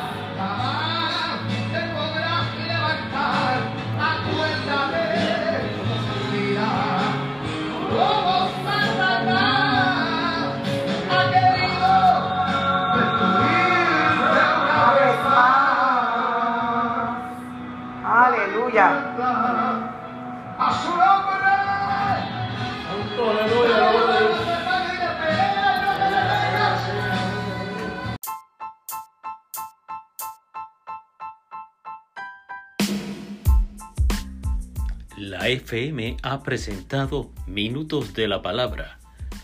FM 35.54 36.18
ha 36.24 36.42
presentado 36.42 37.30
Minutos 37.46 38.12
de 38.14 38.26
la 38.26 38.42
Palabra 38.42 38.98